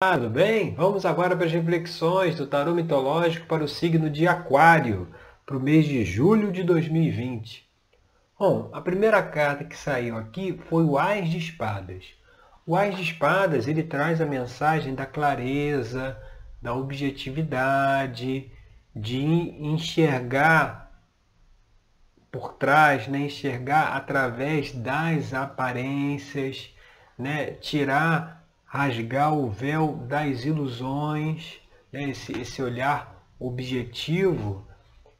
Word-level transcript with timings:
tudo 0.00 0.30
bem? 0.30 0.76
Vamos 0.76 1.04
agora 1.04 1.34
para 1.34 1.46
as 1.46 1.50
reflexões 1.50 2.36
do 2.36 2.46
tarô 2.46 2.72
mitológico 2.72 3.48
para 3.48 3.64
o 3.64 3.68
signo 3.68 4.08
de 4.08 4.28
Aquário, 4.28 5.12
para 5.44 5.56
o 5.56 5.60
mês 5.60 5.86
de 5.86 6.04
julho 6.04 6.52
de 6.52 6.62
2020. 6.62 7.68
Bom, 8.38 8.70
a 8.72 8.80
primeira 8.80 9.20
carta 9.20 9.64
que 9.64 9.76
saiu 9.76 10.16
aqui 10.16 10.56
foi 10.68 10.84
o 10.84 10.96
Ás 10.96 11.28
de 11.28 11.38
Espadas. 11.38 12.04
O 12.64 12.76
Ás 12.76 12.94
de 12.94 13.02
Espadas 13.02 13.66
ele 13.66 13.82
traz 13.82 14.20
a 14.20 14.24
mensagem 14.24 14.94
da 14.94 15.04
clareza, 15.04 16.16
da 16.62 16.72
objetividade, 16.72 18.52
de 18.94 19.18
enxergar 19.18 20.92
por 22.30 22.52
trás, 22.52 23.08
né? 23.08 23.18
enxergar 23.18 23.96
através 23.96 24.70
das 24.70 25.34
aparências, 25.34 26.72
né? 27.18 27.46
tirar 27.54 28.37
rasgar 28.68 29.34
o 29.34 29.50
véu 29.50 29.96
das 30.08 30.44
ilusões, 30.44 31.60
né? 31.92 32.10
esse, 32.10 32.32
esse 32.32 32.62
olhar 32.62 33.26
objetivo, 33.40 34.64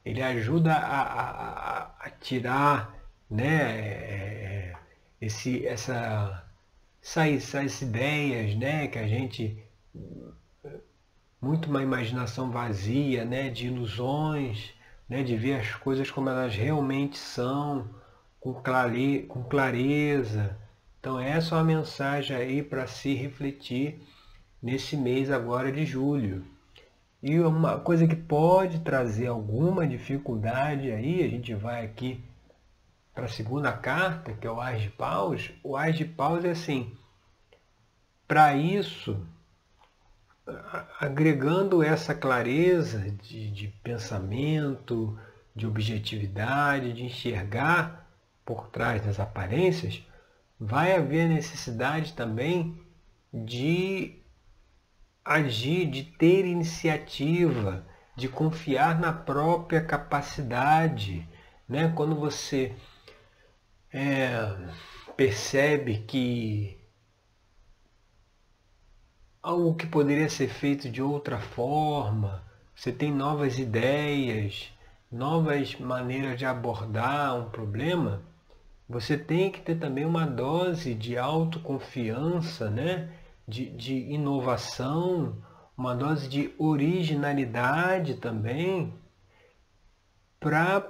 ele 0.05 0.21
ajuda 0.21 0.73
a, 0.73 1.01
a, 1.01 1.81
a 1.99 2.09
tirar 2.09 2.99
né? 3.29 3.61
É, 3.61 4.73
esse, 5.21 5.67
essa, 5.67 6.43
essas, 7.01 7.53
essas 7.53 7.81
ideias 7.81 8.55
né? 8.55 8.87
que 8.87 8.97
a 8.97 9.07
gente 9.07 9.61
muito 11.41 11.69
uma 11.69 11.81
imaginação 11.81 12.51
vazia, 12.51 13.23
né, 13.23 13.49
de 13.49 13.67
ilusões, 13.67 14.73
né, 15.07 15.23
de 15.23 15.37
ver 15.37 15.61
as 15.61 15.73
coisas 15.75 16.11
como 16.11 16.29
elas 16.29 16.53
realmente 16.53 17.17
são, 17.17 17.89
com, 18.41 18.53
clare, 18.53 19.23
com 19.23 19.43
clareza, 19.43 20.57
então 20.99 21.19
essa 21.19 21.55
é 21.55 21.57
uma 21.57 21.63
mensagem 21.63 22.35
aí 22.35 22.63
para 22.63 22.87
se 22.87 23.13
refletir 23.13 24.01
nesse 24.61 24.97
mês 24.97 25.31
agora 25.31 25.71
de 25.71 25.85
julho. 25.85 26.45
E 27.21 27.39
uma 27.39 27.79
coisa 27.79 28.07
que 28.07 28.15
pode 28.15 28.79
trazer 28.79 29.27
alguma 29.27 29.87
dificuldade 29.87 30.91
aí, 30.91 31.23
a 31.23 31.27
gente 31.27 31.53
vai 31.53 31.85
aqui 31.85 32.23
para 33.13 33.25
a 33.25 33.29
segunda 33.29 33.73
carta, 33.73 34.33
que 34.33 34.47
é 34.47 34.51
o 34.51 34.61
Ás 34.61 34.81
de 34.81 34.89
Paus. 34.89 35.51
O 35.63 35.75
Ás 35.75 35.95
de 35.97 36.05
Paus 36.05 36.45
é 36.45 36.51
assim, 36.51 36.95
para 38.25 38.55
isso, 38.55 39.19
agregando 40.99 41.83
essa 41.83 42.15
clareza 42.15 43.11
de, 43.23 43.49
de 43.51 43.67
pensamento, 43.83 45.17
de 45.53 45.67
objetividade, 45.67 46.93
de 46.93 47.03
enxergar 47.03 48.07
por 48.45 48.67
trás 48.67 49.05
das 49.05 49.19
aparências, 49.19 50.01
vai 50.59 50.93
haver 50.93 51.29
necessidade 51.29 52.13
também 52.13 52.77
de 53.33 54.21
agir, 55.23 55.89
de 55.89 56.03
ter 56.03 56.45
iniciativa, 56.45 57.85
de 58.15 58.27
confiar 58.27 58.99
na 58.99 59.13
própria 59.13 59.81
capacidade. 59.83 61.27
Né? 61.67 61.93
Quando 61.95 62.15
você 62.15 62.75
é, 63.93 64.55
percebe 65.15 65.99
que 65.99 66.77
algo 69.41 69.75
que 69.75 69.87
poderia 69.87 70.29
ser 70.29 70.49
feito 70.49 70.89
de 70.89 71.01
outra 71.01 71.39
forma, 71.39 72.43
você 72.75 72.91
tem 72.91 73.11
novas 73.11 73.57
ideias, 73.57 74.71
novas 75.11 75.75
maneiras 75.75 76.37
de 76.37 76.45
abordar 76.45 77.35
um 77.35 77.49
problema, 77.49 78.21
você 78.89 79.15
tem 79.17 79.51
que 79.51 79.61
ter 79.61 79.75
também 79.75 80.03
uma 80.03 80.25
dose 80.25 80.95
de 80.95 81.17
autoconfiança, 81.17 82.69
né? 82.69 83.13
de, 83.49 83.67
de 83.71 83.93
inovação, 83.95 85.41
uma 85.75 85.95
dose 85.95 86.27
de 86.29 86.53
originalidade 86.59 88.15
também, 88.15 88.93
para 90.39 90.81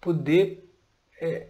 poder 0.00 0.74
é, 1.20 1.48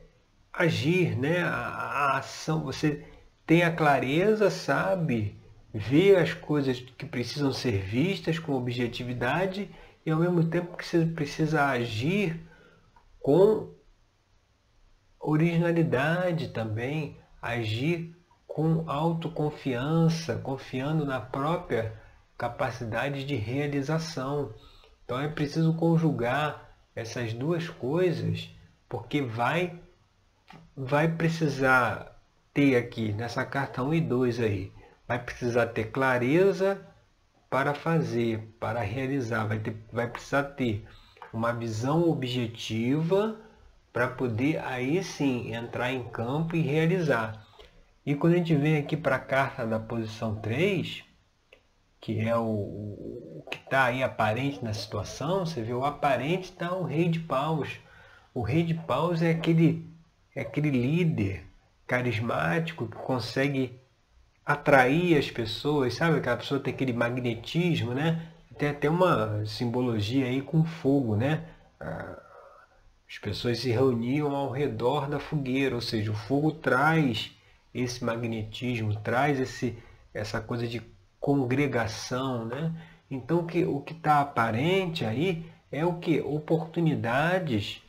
agir, 0.52 1.16
né? 1.16 1.42
A, 1.42 1.54
a, 1.54 2.18
ação, 2.18 2.64
você 2.64 3.06
tem 3.46 3.62
a 3.62 3.74
clareza, 3.74 4.50
sabe, 4.50 5.36
ver 5.72 6.16
as 6.16 6.34
coisas 6.34 6.80
que 6.80 7.06
precisam 7.06 7.52
ser 7.52 7.80
vistas 7.80 8.38
com 8.38 8.52
objetividade 8.52 9.70
e 10.04 10.10
ao 10.10 10.18
mesmo 10.18 10.44
tempo 10.44 10.76
que 10.76 10.84
você 10.84 11.06
precisa 11.06 11.66
agir 11.66 12.40
com 13.20 13.72
originalidade 15.22 16.48
também, 16.48 17.16
agir 17.40 18.14
com 18.46 18.84
autoconfiança, 18.90 20.36
confiando 20.36 21.06
na 21.06 21.20
própria 21.20 21.94
capacidade 22.36 23.24
de 23.24 23.36
realização. 23.36 24.52
Então 25.04 25.20
é 25.20 25.28
preciso 25.28 25.74
conjugar 25.74 26.70
essas 26.94 27.32
duas 27.32 27.68
coisas, 27.68 28.50
porque 28.88 29.22
vai 29.22 29.80
vai 30.76 31.08
precisar 31.08 32.20
ter 32.52 32.76
aqui 32.76 33.12
nessa 33.12 33.44
carta 33.44 33.82
1 33.82 33.94
e 33.94 34.00
2 34.00 34.40
aí, 34.40 34.72
vai 35.08 35.18
precisar 35.18 35.66
ter 35.66 35.90
clareza 35.90 36.80
para 37.48 37.74
fazer, 37.74 38.54
para 38.60 38.80
realizar, 38.80 39.46
vai, 39.46 39.58
ter, 39.58 39.76
vai 39.90 40.08
precisar 40.08 40.42
ter 40.42 40.86
uma 41.32 41.52
visão 41.52 42.08
objetiva 42.08 43.38
para 43.92 44.08
poder 44.08 44.58
aí 44.64 45.02
sim 45.04 45.54
entrar 45.54 45.92
em 45.92 46.04
campo 46.04 46.56
e 46.56 46.60
realizar. 46.60 47.46
E 48.04 48.14
quando 48.14 48.34
a 48.34 48.36
gente 48.38 48.54
vem 48.54 48.76
aqui 48.76 48.96
para 48.96 49.16
a 49.16 49.20
carta 49.20 49.66
da 49.66 49.78
posição 49.78 50.34
3, 50.36 51.04
que 52.00 52.20
é 52.20 52.36
o, 52.36 52.42
o 52.42 53.44
que 53.50 53.58
está 53.58 53.84
aí 53.84 54.02
aparente 54.02 54.64
na 54.64 54.72
situação, 54.72 55.46
você 55.46 55.62
vê 55.62 55.72
o 55.72 55.84
aparente 55.84 56.50
está 56.50 56.74
o 56.74 56.82
rei 56.82 57.08
de 57.08 57.20
paus. 57.20 57.78
O 58.34 58.42
rei 58.42 58.64
de 58.64 58.74
paus 58.74 59.22
é 59.22 59.30
aquele, 59.30 59.86
é 60.34 60.40
aquele 60.40 60.70
líder 60.70 61.44
carismático 61.86 62.86
que 62.86 62.96
consegue 62.96 63.78
atrair 64.44 65.16
as 65.16 65.30
pessoas, 65.30 65.94
sabe? 65.94 66.16
Aquela 66.16 66.36
pessoa 66.38 66.58
tem 66.58 66.74
aquele 66.74 66.92
magnetismo, 66.92 67.94
né? 67.94 68.28
Tem 68.58 68.70
até 68.70 68.90
uma 68.90 69.44
simbologia 69.46 70.26
aí 70.26 70.42
com 70.42 70.64
fogo, 70.64 71.14
né? 71.14 71.44
As 73.12 73.18
pessoas 73.18 73.58
se 73.58 73.70
reuniam 73.70 74.34
ao 74.34 74.50
redor 74.50 75.06
da 75.06 75.20
fogueira, 75.20 75.74
ou 75.74 75.82
seja, 75.82 76.10
o 76.10 76.14
fogo 76.14 76.50
traz 76.50 77.30
esse 77.74 78.02
magnetismo, 78.02 78.98
traz 79.00 79.38
esse, 79.38 79.76
essa 80.14 80.40
coisa 80.40 80.66
de 80.66 80.80
congregação, 81.20 82.46
né? 82.46 82.74
Então 83.10 83.40
o 83.40 83.82
que 83.82 83.92
está 83.92 84.22
aparente 84.22 85.04
aí 85.04 85.44
é 85.70 85.84
o 85.84 85.98
que? 85.98 86.22
Oportunidades 86.22 87.82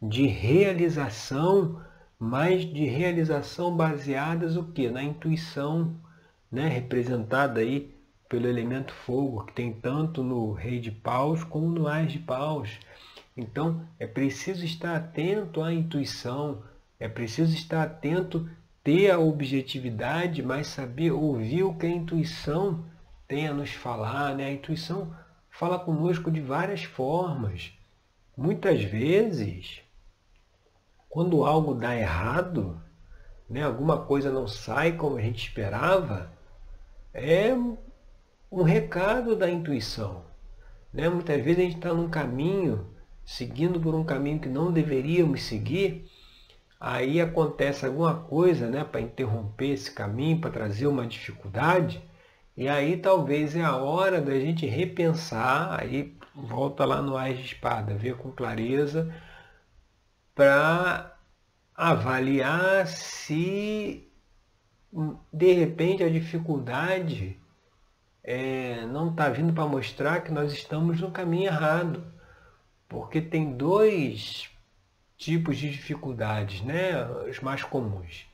de 0.00 0.26
realização, 0.26 1.84
mas 2.18 2.64
de 2.64 2.86
realização 2.86 3.76
baseadas 3.76 4.56
o 4.56 4.64
que? 4.72 4.88
Na 4.88 5.02
intuição, 5.02 5.94
né? 6.50 6.66
representada 6.66 7.60
aí 7.60 7.94
pelo 8.26 8.48
elemento 8.48 8.94
fogo, 8.94 9.44
que 9.44 9.52
tem 9.52 9.70
tanto 9.70 10.22
no 10.24 10.52
rei 10.52 10.80
de 10.80 10.90
paus 10.90 11.44
como 11.44 11.68
no 11.68 11.86
ás 11.86 12.10
de 12.10 12.18
paus. 12.18 12.80
Então, 13.36 13.86
é 13.98 14.06
preciso 14.06 14.64
estar 14.64 14.94
atento 14.96 15.62
à 15.62 15.72
intuição, 15.72 16.62
é 17.00 17.08
preciso 17.08 17.54
estar 17.54 17.82
atento, 17.82 18.48
ter 18.84 19.10
a 19.10 19.18
objetividade, 19.18 20.42
mas 20.42 20.66
saber 20.66 21.12
ouvir 21.12 21.62
o 21.62 21.74
que 21.74 21.86
a 21.86 21.90
intuição 21.90 22.84
tem 23.26 23.48
a 23.48 23.54
nos 23.54 23.70
falar. 23.70 24.34
Né? 24.34 24.44
A 24.44 24.52
intuição 24.52 25.14
fala 25.50 25.78
conosco 25.78 26.30
de 26.30 26.40
várias 26.40 26.84
formas. 26.84 27.72
Muitas 28.36 28.82
vezes, 28.82 29.82
quando 31.08 31.44
algo 31.44 31.74
dá 31.74 31.96
errado, 31.96 32.80
né, 33.48 33.62
alguma 33.62 33.98
coisa 34.04 34.30
não 34.30 34.46
sai 34.46 34.92
como 34.92 35.16
a 35.16 35.20
gente 35.20 35.46
esperava, 35.46 36.32
é 37.12 37.54
um 38.50 38.62
recado 38.62 39.34
da 39.36 39.48
intuição. 39.50 40.24
Né? 40.92 41.08
Muitas 41.08 41.42
vezes 41.42 41.58
a 41.58 41.62
gente 41.62 41.76
está 41.76 41.94
num 41.94 42.08
caminho 42.08 42.91
seguindo 43.24 43.80
por 43.80 43.94
um 43.94 44.04
caminho 44.04 44.40
que 44.40 44.48
não 44.48 44.72
deveríamos 44.72 45.42
seguir, 45.42 46.10
aí 46.80 47.20
acontece 47.20 47.86
alguma 47.86 48.14
coisa 48.14 48.68
né, 48.68 48.84
para 48.84 49.00
interromper 49.00 49.70
esse 49.70 49.90
caminho, 49.90 50.40
para 50.40 50.50
trazer 50.50 50.86
uma 50.86 51.06
dificuldade, 51.06 52.02
e 52.56 52.68
aí 52.68 52.96
talvez 52.96 53.56
é 53.56 53.62
a 53.62 53.76
hora 53.76 54.20
da 54.20 54.38
gente 54.38 54.66
repensar, 54.66 55.80
aí 55.80 56.16
volta 56.34 56.84
lá 56.84 57.00
no 57.00 57.16
Ás 57.16 57.38
de 57.38 57.44
Espada, 57.44 57.94
ver 57.94 58.16
com 58.16 58.30
clareza, 58.30 59.14
para 60.34 61.16
avaliar 61.74 62.86
se 62.86 64.08
de 65.32 65.52
repente 65.52 66.04
a 66.04 66.10
dificuldade 66.10 67.40
é, 68.22 68.84
não 68.86 69.10
está 69.10 69.28
vindo 69.28 69.52
para 69.52 69.66
mostrar 69.66 70.20
que 70.20 70.30
nós 70.30 70.52
estamos 70.52 71.00
no 71.00 71.10
caminho 71.10 71.46
errado. 71.46 72.11
Porque 72.92 73.20
tem 73.22 73.52
dois 73.52 74.50
tipos 75.16 75.56
de 75.56 75.70
dificuldades, 75.70 76.62
né? 76.62 77.04
Os 77.28 77.40
mais 77.40 77.62
comuns. 77.62 78.26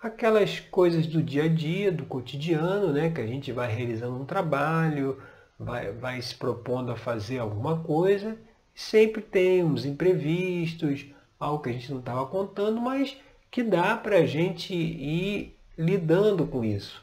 aquelas 0.00 0.60
coisas 0.60 1.06
do 1.06 1.22
dia 1.22 1.44
a 1.44 1.48
dia, 1.48 1.90
do 1.90 2.04
cotidiano, 2.04 2.92
né? 2.92 3.10
Que 3.10 3.20
a 3.20 3.26
gente 3.26 3.50
vai 3.50 3.74
realizando 3.74 4.16
um 4.16 4.24
trabalho, 4.24 5.20
vai, 5.58 5.90
vai 5.92 6.22
se 6.22 6.34
propondo 6.34 6.92
a 6.92 6.96
fazer 6.96 7.38
alguma 7.38 7.80
coisa, 7.80 8.38
sempre 8.74 9.20
tem 9.20 9.64
uns 9.64 9.84
imprevistos, 9.84 11.06
algo 11.40 11.62
que 11.62 11.70
a 11.70 11.72
gente 11.72 11.90
não 11.90 11.98
estava 11.98 12.26
contando, 12.26 12.80
mas 12.80 13.16
que 13.50 13.62
dá 13.62 13.96
para 13.96 14.18
a 14.18 14.26
gente 14.26 14.74
ir 14.74 15.58
lidando 15.76 16.46
com 16.46 16.64
isso. 16.64 17.02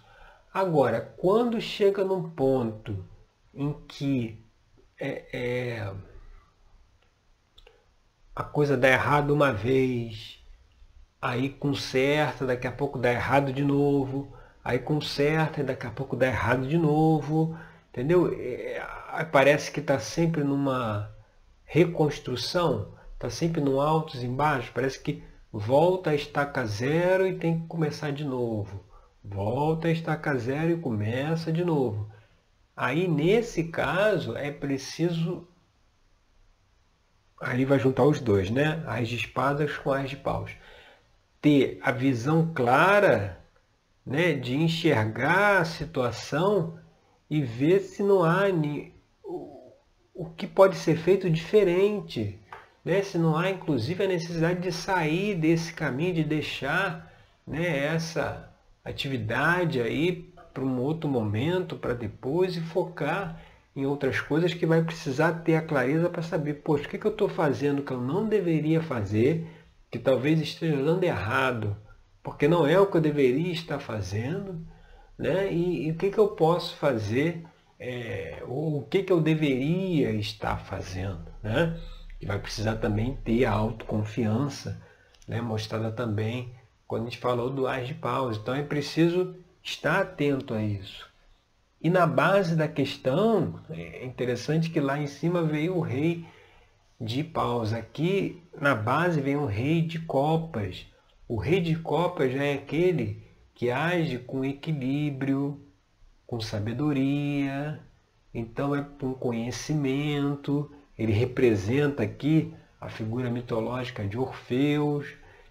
Agora, 0.54 1.02
quando 1.18 1.60
chega 1.60 2.04
num 2.04 2.30
ponto 2.30 3.04
em 3.54 3.74
que 3.88 4.40
é, 5.00 5.26
é, 5.34 5.94
a 8.36 8.44
coisa 8.44 8.76
dá 8.76 8.90
errado 8.90 9.34
uma 9.34 9.54
vez, 9.54 10.40
aí 11.22 11.50
conserta, 11.50 12.46
daqui 12.46 12.68
a 12.68 12.72
pouco 12.72 12.98
dá 12.98 13.12
errado 13.12 13.54
de 13.54 13.64
novo, 13.64 14.34
aí 14.64 14.80
conserta 14.80 15.62
e 15.62 15.64
daqui 15.64 15.88
a 15.88 15.92
pouco 15.92 16.16
dá 16.16 16.28
errado 16.28 16.68
de 16.68 16.78
novo, 16.78 17.58
entendeu? 17.90 18.34
É, 18.34 18.84
parece 19.32 19.72
que 19.72 19.80
está 19.80 20.00
sempre 20.00 20.44
numa 20.44 21.12
reconstrução, 21.66 22.94
está 23.14 23.30
sempre 23.30 23.62
no 23.62 23.80
altos 23.80 24.24
e 24.24 24.26
embaixos, 24.26 24.70
parece 24.72 25.00
que 25.00 25.24
volta 25.52 26.10
a 26.10 26.16
estaca 26.16 26.66
zero 26.66 27.28
e 27.28 27.38
tem 27.38 27.62
que 27.62 27.68
começar 27.68 28.12
de 28.12 28.26
novo. 28.26 28.84
Volta 29.24 29.88
a 29.88 29.92
estaca 29.92 30.36
zero 30.36 30.72
e 30.72 30.78
começa 30.78 31.52
de 31.52 31.64
novo. 31.64 32.12
Aí, 32.76 33.08
nesse 33.08 33.66
caso, 33.66 34.36
é 34.36 34.52
preciso. 34.52 35.48
Ali 37.44 37.66
vai 37.66 37.80
juntar 37.80 38.04
os 38.04 38.20
dois, 38.20 38.50
né? 38.50 38.84
As 38.88 39.08
de 39.08 39.16
espadas 39.16 39.78
com 39.78 39.92
as 39.92 40.10
de 40.10 40.18
paus. 40.18 40.52
Ter 41.42 41.80
a 41.82 41.92
visão 41.92 42.52
clara 42.54 43.38
né, 44.06 44.34
de 44.34 44.56
enxergar 44.56 45.62
a 45.62 45.66
situação 45.66 46.80
e 47.30 47.42
ver 47.42 47.80
se 47.80 48.04
não 48.04 48.24
há 48.24 48.44
o 50.14 50.26
que 50.38 50.46
pode 50.46 50.76
ser 50.76 50.96
feito 50.96 51.30
diferente. 51.30 52.40
Né? 52.84 53.02
Se 53.02 53.18
não 53.18 53.36
há, 53.36 53.50
inclusive, 53.50 54.04
a 54.04 54.08
necessidade 54.08 54.62
de 54.62 54.72
sair 54.72 55.36
desse 55.36 55.74
caminho, 55.74 56.14
de 56.14 56.24
deixar 56.24 57.12
né, 57.46 57.86
essa 57.86 58.50
atividade 58.84 59.82
aí 59.82 60.34
para 60.54 60.64
um 60.64 60.80
outro 60.80 61.10
momento, 61.10 61.76
para 61.76 61.94
depois, 61.94 62.56
e 62.56 62.62
focar 62.62 63.42
em 63.76 63.86
outras 63.86 64.20
coisas 64.20 64.54
que 64.54 64.66
vai 64.66 64.84
precisar 64.84 65.44
ter 65.44 65.56
a 65.56 65.62
clareza 65.62 66.10
para 66.10 66.22
saber, 66.22 66.56
poxa, 66.56 66.86
o 66.86 66.90
que, 66.90 66.98
que 66.98 67.08
eu 67.08 67.12
estou 67.12 67.28
fazendo 67.28 67.82
que 67.82 67.92
eu 67.92 68.00
não 68.00 68.28
deveria 68.28 68.82
fazer, 68.82 69.48
que 69.90 69.98
talvez 69.98 70.40
esteja 70.40 70.84
dando 70.84 71.04
errado, 71.04 71.76
porque 72.22 72.48
não 72.48 72.66
é 72.68 72.80
o 72.80 72.86
que 72.86 72.98
eu 72.98 73.02
deveria 73.02 73.52
estar 73.52 73.80
fazendo, 73.80 74.66
né? 75.18 75.52
e, 75.52 75.88
e 75.88 75.92
o 75.92 75.96
que, 75.96 76.12
que 76.12 76.18
eu 76.18 76.30
posso 76.30 76.76
fazer, 76.76 77.44
é, 77.80 78.44
ou 78.48 78.78
o 78.80 78.86
que, 78.86 79.04
que 79.04 79.12
eu 79.12 79.20
deveria 79.20 80.12
estar 80.12 80.58
fazendo. 80.58 81.26
Né? 81.42 81.80
E 82.22 82.26
vai 82.26 82.40
precisar 82.40 82.76
também 82.76 83.18
ter 83.24 83.46
a 83.46 83.52
autoconfiança, 83.52 84.82
né? 85.28 85.42
mostrada 85.42 85.92
também 85.92 86.54
quando 86.88 87.08
a 87.08 87.10
gente 87.10 87.18
falou 87.18 87.50
do 87.50 87.68
as 87.68 87.88
de 87.88 87.94
paus. 87.96 88.38
Então 88.38 88.54
é 88.54 88.62
preciso 88.62 89.36
estar 89.64 90.02
atento 90.02 90.54
a 90.54 90.62
isso. 90.62 91.12
E 91.84 91.90
na 91.90 92.08
base 92.08 92.56
da 92.56 92.66
questão, 92.66 93.60
é 93.70 94.06
interessante 94.06 94.70
que 94.70 94.80
lá 94.80 94.98
em 94.98 95.06
cima 95.06 95.44
veio 95.44 95.76
o 95.76 95.82
rei 95.82 96.26
de 97.00 97.26
paus. 97.26 97.74
Aqui 97.74 98.42
na 98.58 98.74
base 98.74 99.20
vem 99.20 99.36
o 99.36 99.46
rei 99.46 99.82
de 99.82 100.00
copas. 100.00 100.88
O 101.28 101.36
rei 101.36 101.60
de 101.60 101.76
copas 101.76 102.32
já 102.32 102.42
é 102.42 102.54
aquele 102.54 103.22
que 103.54 103.70
age 103.70 104.18
com 104.18 104.46
equilíbrio, 104.46 105.62
com 106.26 106.40
sabedoria, 106.40 107.82
então 108.34 108.74
é 108.74 108.82
com 108.82 109.14
conhecimento, 109.14 110.72
ele 110.98 111.12
representa 111.12 112.04
aqui 112.04 112.54
a 112.80 112.88
figura 112.88 113.30
mitológica 113.30 114.08
de 114.08 114.18
Orfeus, 114.18 115.06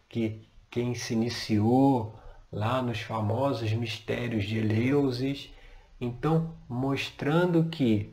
que 0.08 0.48
quem 0.70 0.94
se 0.94 1.12
iniciou 1.12 2.18
lá 2.50 2.80
nos 2.80 3.00
famosos 3.00 3.70
mistérios 3.74 4.44
de 4.44 4.56
Eleusis, 4.56 5.52
então 6.04 6.52
mostrando 6.68 7.64
que 7.66 8.12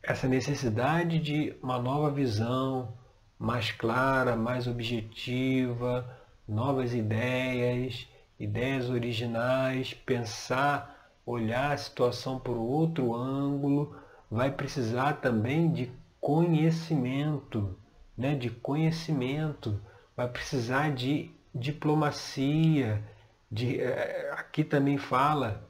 essa 0.00 0.28
necessidade 0.28 1.18
de 1.18 1.52
uma 1.60 1.80
nova 1.80 2.12
visão, 2.12 2.94
mais 3.36 3.72
clara, 3.72 4.36
mais 4.36 4.68
objetiva, 4.68 6.08
novas 6.46 6.94
ideias, 6.94 8.06
ideias 8.38 8.88
originais, 8.88 9.92
pensar, 9.92 11.12
olhar 11.26 11.72
a 11.72 11.76
situação 11.76 12.38
por 12.38 12.56
outro 12.56 13.14
ângulo, 13.16 13.96
vai 14.30 14.52
precisar 14.52 15.14
também 15.14 15.72
de 15.72 15.90
conhecimento, 16.20 17.76
né? 18.16 18.36
de 18.36 18.48
conhecimento, 18.48 19.80
vai 20.16 20.28
precisar 20.28 20.92
de 20.92 21.32
diplomacia, 21.52 23.02
de, 23.50 23.80
é, 23.80 24.30
aqui 24.34 24.62
também 24.62 24.96
fala, 24.96 25.68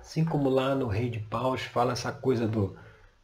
assim 0.00 0.24
como 0.24 0.48
lá 0.48 0.74
no 0.74 0.86
Rei 0.86 1.10
de 1.10 1.20
Paus 1.20 1.62
fala 1.62 1.92
essa 1.92 2.10
coisa 2.10 2.48
do, 2.48 2.76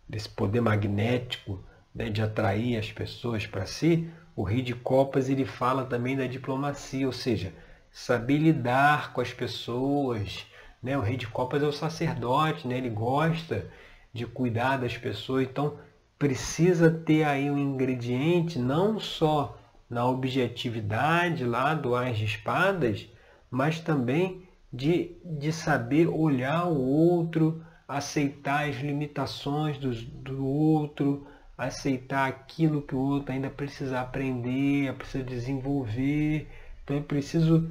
desse 0.09 0.29
poder 0.29 0.61
magnético, 0.61 1.63
né, 1.95 2.11
de 2.11 2.23
atrair 2.23 2.79
as 2.79 2.93
pessoas 2.93 3.47
para 3.47 3.67
si, 3.67 4.11
o 4.37 4.43
Rei 4.43 4.61
de 4.61 4.75
Copas 4.75 5.31
ele 5.31 5.47
fala 5.47 5.87
também 5.87 6.15
da 6.15 6.27
diplomacia, 6.27 7.07
ou 7.07 7.13
seja, 7.13 7.55
saber 7.91 8.37
lidar 8.37 9.15
com 9.15 9.23
as 9.23 9.33
pessoas. 9.33 10.47
Né? 10.83 10.97
O 10.99 11.01
Rei 11.01 11.17
de 11.17 11.27
Copas 11.27 11.63
é 11.63 11.67
o 11.67 11.73
sacerdote, 11.73 12.69
né? 12.69 12.77
ele 12.77 12.91
gosta 12.91 13.67
de 14.13 14.27
cuidar 14.27 14.77
das 14.77 14.97
pessoas, 14.97 15.45
então 15.45 15.79
precisa 16.19 16.91
ter 16.91 17.25
aí 17.25 17.51
um 17.51 17.59
ingrediente 17.59 18.59
não 18.59 19.01
só 19.01 19.59
na 19.89 20.07
objetividade 20.07 21.45
lá 21.45 21.73
do 21.73 21.95
As 21.95 22.19
de 22.19 22.27
Espadas, 22.27 23.09
mas 23.51 23.81
também 23.81 24.46
de, 24.77 25.17
de 25.25 25.51
saber 25.53 26.07
olhar 26.07 26.67
o 26.67 26.79
outro, 26.79 27.65
aceitar 27.89 28.69
as 28.69 28.77
limitações 28.77 29.79
do, 29.79 29.95
do 29.95 30.47
outro, 30.47 31.27
aceitar 31.57 32.29
aquilo 32.29 32.83
que 32.83 32.95
o 32.95 32.99
outro 32.99 33.33
ainda 33.33 33.49
precisa 33.49 34.01
aprender, 34.01 34.93
precisa 34.95 35.25
desenvolver. 35.25 36.47
Então 36.85 36.99
é 36.99 37.01
preciso 37.01 37.71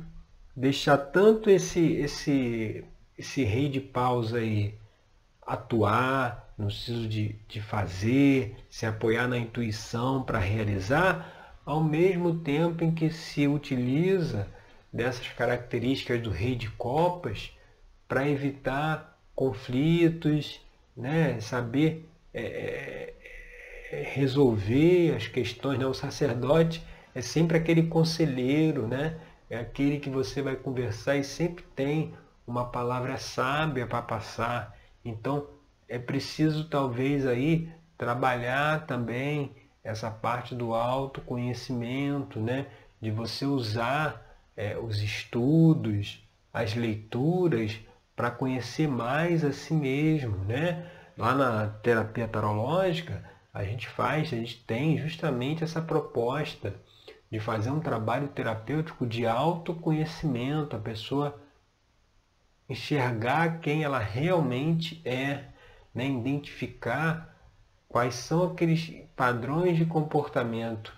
deixar 0.56 0.98
tanto 0.98 1.50
esse, 1.50 1.94
esse, 1.94 2.84
esse 3.18 3.44
rei 3.44 3.70
de 3.70 3.80
paus 3.80 4.34
aí 4.34 4.74
atuar, 5.46 6.54
no 6.58 6.72
sentido 6.72 7.08
de, 7.08 7.36
de 7.48 7.62
fazer, 7.62 8.56
se 8.68 8.86
apoiar 8.86 9.28
na 9.28 9.38
intuição 9.38 10.24
para 10.24 10.40
realizar, 10.40 11.60
ao 11.64 11.84
mesmo 11.84 12.40
tempo 12.40 12.84
em 12.84 12.92
que 12.92 13.12
se 13.12 13.48
utiliza 13.48 14.48
dessas 14.96 15.28
características 15.28 16.22
do 16.22 16.30
rei 16.30 16.56
de 16.56 16.70
copas 16.72 17.52
para 18.08 18.30
evitar 18.30 19.20
conflitos, 19.36 20.62
né? 20.96 21.38
saber 21.42 22.10
é, 22.34 23.14
é, 23.92 24.04
resolver 24.14 25.14
as 25.14 25.28
questões. 25.28 25.78
Né? 25.78 25.86
O 25.86 25.94
sacerdote 25.94 26.82
é 27.14 27.22
sempre 27.22 27.58
aquele 27.58 27.84
conselheiro, 27.88 28.88
né? 28.88 29.18
é 29.50 29.58
aquele 29.58 30.00
que 30.00 30.10
você 30.10 30.42
vai 30.42 30.56
conversar 30.56 31.18
e 31.18 31.26
sempre 31.26 31.66
tem 31.76 32.14
uma 32.48 32.64
palavra 32.64 33.18
sábia 33.18 33.86
para 33.86 34.02
passar. 34.02 34.78
Então, 35.04 35.46
é 35.90 36.00
preciso 36.00 36.70
talvez 36.70 37.28
aí 37.28 37.70
trabalhar 37.98 38.88
também 38.88 39.52
essa 39.84 40.10
parte 40.10 40.56
do 40.56 40.74
autoconhecimento, 40.74 42.40
né? 42.40 42.68
de 43.02 43.12
você 43.12 43.46
usar 43.46 44.25
é, 44.56 44.78
os 44.78 45.02
estudos, 45.02 46.24
as 46.54 46.74
leituras 46.74 47.80
para 48.16 48.32
conhecer 48.32 48.88
mais 48.88 49.44
a 49.44 49.52
si 49.52 49.74
mesmo. 49.74 50.38
Né? 50.46 50.90
Lá 51.18 51.36
na 51.36 51.68
terapia 51.68 52.28
tarológica, 52.28 53.24
a 53.54 53.64
gente 53.64 53.88
faz, 53.88 54.34
a 54.34 54.38
gente 54.38 54.64
tem 54.64 54.98
justamente 54.98 55.64
essa 55.64 55.82
proposta 55.82 56.74
de 57.30 57.40
fazer 57.40 57.72
um 57.72 57.80
trabalho 57.80 58.28
terapêutico 58.30 59.06
de 59.06 59.26
autoconhecimento, 59.26 60.76
a 60.76 60.80
pessoa 60.80 61.42
enxergar 62.70 63.60
quem 63.60 63.84
ela 63.84 64.00
realmente 64.00 65.02
é, 65.06 65.46
né? 65.94 66.08
identificar 66.08 67.36
quais 67.88 68.16
são 68.16 68.52
aqueles 68.52 68.94
padrões 69.16 69.78
de 69.78 69.86
comportamento 69.86 70.94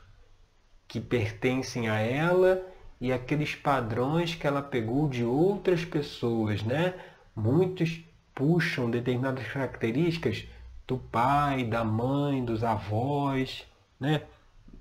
que 0.87 0.99
pertencem 0.99 1.89
a 1.89 1.99
ela 1.99 2.65
e 2.99 3.11
aqueles 3.11 3.55
padrões 3.55 4.35
que 4.35 4.47
ela 4.47 4.61
pegou 4.61 5.07
de 5.07 5.23
outras 5.23 5.85
pessoas, 5.85 6.63
né? 6.63 6.93
Muitos 7.35 8.03
puxam 8.33 8.89
determinadas 8.89 9.47
características 9.47 10.45
do 10.87 10.97
pai, 10.97 11.63
da 11.63 11.83
mãe, 11.83 12.43
dos 12.43 12.63
avós, 12.63 13.65
né? 13.99 14.23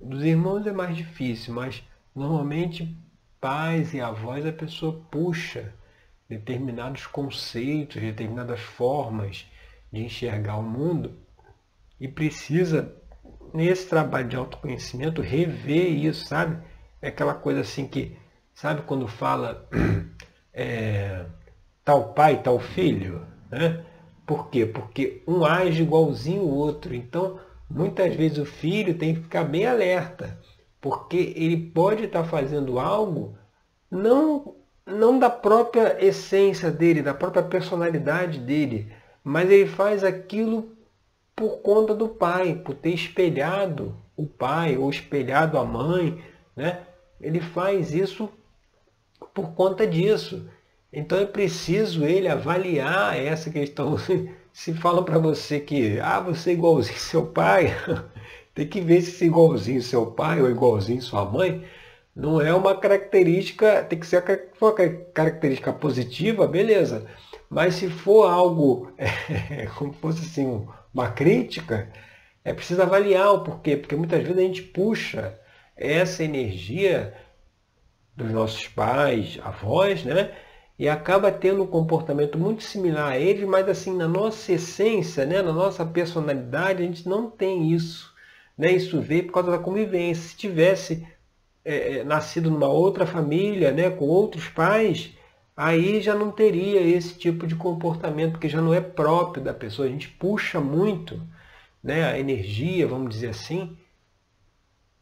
Dos 0.00 0.23
irmãos 0.23 0.66
é 0.66 0.73
mais 0.73 0.96
difícil, 0.96 1.54
mas 1.54 1.82
normalmente 2.14 2.96
pais 3.40 3.92
e 3.94 4.00
avós 4.00 4.46
a 4.46 4.52
pessoa 4.52 5.00
puxa 5.11 5.75
determinados 6.28 7.06
conceitos, 7.06 8.00
determinadas 8.00 8.61
formas 8.61 9.46
de 9.92 10.04
enxergar 10.04 10.56
o 10.56 10.62
mundo 10.62 11.12
e 12.00 12.08
precisa, 12.08 12.94
nesse 13.54 13.88
trabalho 13.88 14.28
de 14.28 14.37
autoconhecimento, 14.37 15.23
rever 15.23 15.88
isso, 15.88 16.26
sabe? 16.26 16.62
É 17.00 17.08
aquela 17.08 17.34
coisa 17.34 17.60
assim 17.60 17.86
que, 17.86 18.16
sabe 18.54 18.82
quando 18.82 19.06
fala 19.06 19.68
é, 20.52 21.26
tal 21.84 22.12
pai, 22.14 22.42
tal 22.42 22.58
filho, 22.58 23.26
né? 23.50 23.84
Por 24.26 24.48
quê? 24.50 24.66
Porque 24.66 25.22
um 25.26 25.44
age 25.44 25.82
igualzinho 25.82 26.42
o 26.42 26.54
outro. 26.54 26.94
Então, 26.94 27.38
muitas 27.70 28.14
vezes 28.14 28.38
o 28.38 28.44
filho 28.44 28.98
tem 28.98 29.14
que 29.14 29.22
ficar 29.22 29.44
bem 29.44 29.66
alerta, 29.66 30.38
porque 30.80 31.32
ele 31.36 31.70
pode 31.70 32.04
estar 32.04 32.24
fazendo 32.24 32.78
algo 32.78 33.36
não 33.90 34.56
não 34.86 35.18
da 35.18 35.28
própria 35.28 35.96
essência 36.04 36.70
dele, 36.70 37.02
da 37.02 37.12
própria 37.12 37.42
personalidade 37.42 38.38
dele, 38.38 38.92
mas 39.22 39.50
ele 39.50 39.66
faz 39.68 40.04
aquilo 40.04 40.76
por 41.34 41.58
conta 41.58 41.92
do 41.92 42.08
pai, 42.08 42.54
por 42.54 42.74
ter 42.74 42.90
espelhado 42.90 43.96
o 44.16 44.26
pai 44.26 44.76
ou 44.76 44.88
espelhado 44.88 45.58
a 45.58 45.64
mãe, 45.64 46.22
né? 46.56 46.80
Ele 47.20 47.40
faz 47.40 47.92
isso 47.92 48.30
por 49.34 49.52
conta 49.52 49.86
disso. 49.86 50.48
Então 50.92 51.18
é 51.18 51.26
preciso 51.26 52.04
ele 52.04 52.28
avaliar 52.28 53.16
essa 53.16 53.50
questão. 53.50 53.96
Se 54.52 54.72
fala 54.72 55.04
para 55.04 55.18
você 55.18 55.60
que 55.60 56.00
ah, 56.00 56.18
você 56.18 56.50
é 56.50 56.52
igualzinho 56.54 56.98
seu 56.98 57.26
pai, 57.26 57.76
tem 58.54 58.66
que 58.66 58.80
ver 58.80 59.02
se 59.02 59.22
é 59.22 59.26
igualzinho 59.26 59.82
seu 59.82 60.06
pai 60.06 60.40
ou 60.40 60.50
igualzinho 60.50 61.02
sua 61.02 61.26
mãe. 61.26 61.62
Não 62.14 62.40
é 62.40 62.54
uma 62.54 62.75
característica, 62.75 63.84
tem 63.84 64.00
que 64.00 64.06
ser 64.06 64.25
uma 64.58 64.72
característica 65.12 65.75
positiva, 65.75 66.46
beleza. 66.48 67.06
Mas 67.50 67.75
se 67.75 67.90
for 67.90 68.30
algo, 68.30 68.90
é, 68.96 69.66
como 69.76 69.92
fosse 69.92 70.20
assim, 70.20 70.66
uma 70.94 71.10
crítica, 71.10 71.92
é 72.42 72.54
preciso 72.54 72.80
avaliar 72.80 73.34
o 73.34 73.44
porquê, 73.44 73.76
porque 73.76 73.94
muitas 73.94 74.22
vezes 74.22 74.38
a 74.38 74.40
gente 74.40 74.62
puxa 74.62 75.38
essa 75.76 76.25
energia 76.25 77.14
dos 78.16 78.30
nossos 78.30 78.66
pais, 78.68 79.38
avós, 79.42 80.04
né? 80.04 80.33
E 80.78 80.88
acaba 80.88 81.30
tendo 81.30 81.62
um 81.62 81.66
comportamento 81.66 82.38
muito 82.38 82.62
similar 82.62 83.12
a 83.12 83.18
eles, 83.18 83.47
mas 83.49 83.68
assim, 83.68 83.97
na 83.97 84.06
nossa 84.06 84.52
essência, 84.52 85.25
né? 85.25 85.40
na 85.40 85.52
nossa 85.52 85.85
personalidade, 85.87 86.83
a 86.83 86.87
gente 86.87 87.09
não 87.09 87.30
tem 87.30 87.73
isso. 87.73 88.12
Né? 88.59 88.73
Isso 88.73 89.00
veio 89.00 89.25
por 89.25 89.33
causa 89.33 89.50
da 89.50 89.59
convivência. 89.59 90.28
Se 90.28 90.37
tivesse 90.37 91.06
é, 91.64 91.99
é 91.99 92.04
nascido 92.04 92.50
numa 92.50 92.68
outra 92.68 93.06
família, 93.06 93.73
né? 93.73 93.88
com 93.88 94.04
outros 94.04 94.49
pais, 94.49 95.12
aí 95.56 96.02
já 96.02 96.14
não 96.14 96.30
teria 96.30 96.80
esse 96.83 97.14
tipo 97.14 97.47
de 97.47 97.56
comportamento, 97.56 98.33
porque 98.33 98.49
já 98.49 98.61
não 98.61 98.75
é 98.75 98.80
próprio 98.80 99.42
da 99.42 99.54
pessoa. 99.54 99.88
A 99.88 99.90
gente 99.90 100.09
puxa 100.09 100.61
muito 100.61 101.23
né, 101.83 102.04
a 102.04 102.18
energia, 102.18 102.87
vamos 102.87 103.09
dizer 103.09 103.28
assim, 103.28 103.76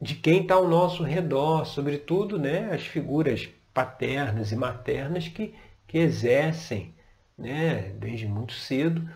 de 0.00 0.14
quem 0.14 0.42
está 0.42 0.54
ao 0.54 0.68
nosso 0.68 1.02
redor, 1.02 1.64
sobretudo 1.64 2.38
né, 2.38 2.70
as 2.72 2.82
figuras 2.86 3.48
paternas 3.72 4.52
e 4.52 4.56
maternas 4.56 5.28
que, 5.28 5.54
que 5.86 5.98
exercem 5.98 6.94
né, 7.36 7.92
desde 7.98 8.26
muito 8.26 8.52
cedo 8.52 9.08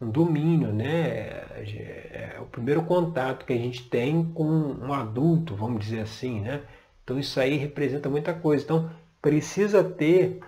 um 0.00 0.10
domínio, 0.10 0.72
né? 0.72 1.08
É, 1.56 2.34
é 2.36 2.40
o 2.40 2.46
primeiro 2.46 2.82
contato 2.84 3.46
que 3.46 3.52
a 3.52 3.58
gente 3.58 3.88
tem 3.88 4.24
com 4.32 4.44
um 4.44 4.92
adulto, 4.92 5.56
vamos 5.56 5.84
dizer 5.84 6.00
assim, 6.00 6.40
né? 6.40 6.62
Então 7.02 7.18
isso 7.18 7.38
aí 7.40 7.56
representa 7.56 8.08
muita 8.08 8.34
coisa. 8.34 8.64
Então 8.64 8.90
precisa 9.22 9.82
ter 9.82 10.40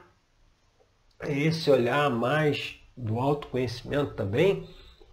esse 1.22 1.70
olhar 1.70 2.10
mais 2.10 2.78
do 2.96 3.18
autoconhecimento 3.18 4.14
também, 4.14 4.68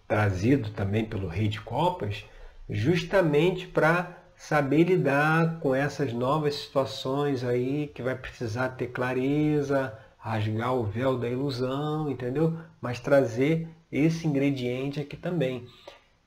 trazido 0.06 0.70
também 0.70 1.04
pelo 1.04 1.28
Rei 1.28 1.48
de 1.48 1.60
Copas, 1.60 2.24
justamente 2.68 3.66
para 3.66 4.23
saber 4.36 4.84
lidar 4.84 5.58
com 5.60 5.74
essas 5.74 6.12
novas 6.12 6.54
situações 6.54 7.44
aí 7.44 7.88
que 7.88 8.02
vai 8.02 8.14
precisar 8.14 8.70
ter 8.70 8.88
clareza, 8.88 9.96
rasgar 10.18 10.74
o 10.74 10.84
véu 10.84 11.18
da 11.18 11.28
ilusão, 11.28 12.10
entendeu? 12.10 12.58
Mas 12.80 13.00
trazer 13.00 13.68
esse 13.90 14.26
ingrediente 14.26 15.00
aqui 15.00 15.16
também. 15.16 15.66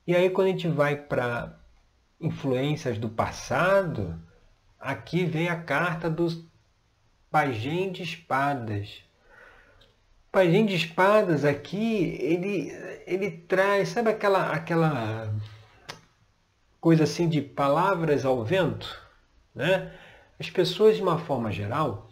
E 0.06 0.16
aí 0.16 0.30
quando 0.30 0.48
a 0.48 0.52
gente 0.52 0.68
vai 0.68 0.96
para 0.96 1.58
influências 2.20 2.98
do 2.98 3.10
passado, 3.10 4.20
aqui 4.80 5.26
vem 5.26 5.50
a 5.50 5.62
carta 5.62 6.10
dos 6.10 6.46
Pagem 7.30 7.92
de 7.92 8.04
Espadas. 8.04 9.04
Pagem 10.32 10.66
de 10.66 10.76
Espadas 10.76 11.44
aqui, 11.44 12.18
ele, 12.22 12.72
ele 13.06 13.32
traz, 13.32 13.90
sabe 13.90 14.10
aquela, 14.10 14.52
aquela 14.52 15.34
coisa 16.80 17.04
assim 17.04 17.28
de 17.28 17.42
palavras 17.42 18.26
ao 18.26 18.44
vento? 18.44 19.00
Né? 19.54 19.92
As 20.40 20.50
pessoas, 20.50 20.96
de 20.96 21.02
uma 21.02 21.18
forma 21.18 21.52
geral, 21.52 22.10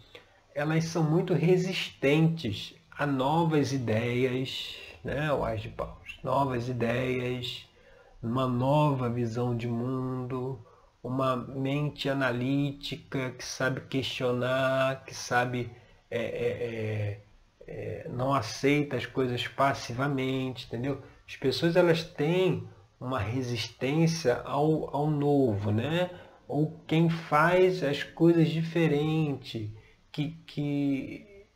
elas 0.54 0.84
são 0.84 1.02
muito 1.02 1.34
resistentes 1.34 2.74
a 2.90 3.06
novas 3.06 3.72
ideias, 3.72 4.74
né? 5.04 5.32
o 5.32 5.44
Ás 5.44 5.62
de 5.62 5.68
Paus, 5.68 6.18
novas 6.22 6.68
ideias, 6.68 7.66
uma 8.22 8.48
nova 8.48 9.08
visão 9.08 9.56
de 9.56 9.68
mundo, 9.68 10.58
uma 11.02 11.36
mente 11.36 12.08
analítica 12.08 13.30
que 13.30 13.44
sabe 13.44 13.82
questionar, 13.82 15.04
que 15.04 15.14
sabe 15.14 15.70
é, 16.10 16.18
é, 16.18 16.48
é, 16.48 17.20
é, 17.66 18.08
não 18.08 18.34
aceita 18.34 18.96
as 18.96 19.06
coisas 19.06 19.46
passivamente, 19.46 20.66
entendeu? 20.66 21.02
As 21.26 21.36
pessoas 21.36 21.76
elas 21.76 22.02
têm 22.02 22.68
uma 23.00 23.18
resistência 23.18 24.40
ao, 24.44 24.94
ao 24.94 25.10
novo, 25.10 25.70
né? 25.70 26.10
Ou 26.48 26.80
quem 26.86 27.10
faz 27.10 27.82
as 27.82 28.02
coisas 28.02 28.48
diferente, 28.48 29.74
que, 30.10 30.30
que 30.46 31.46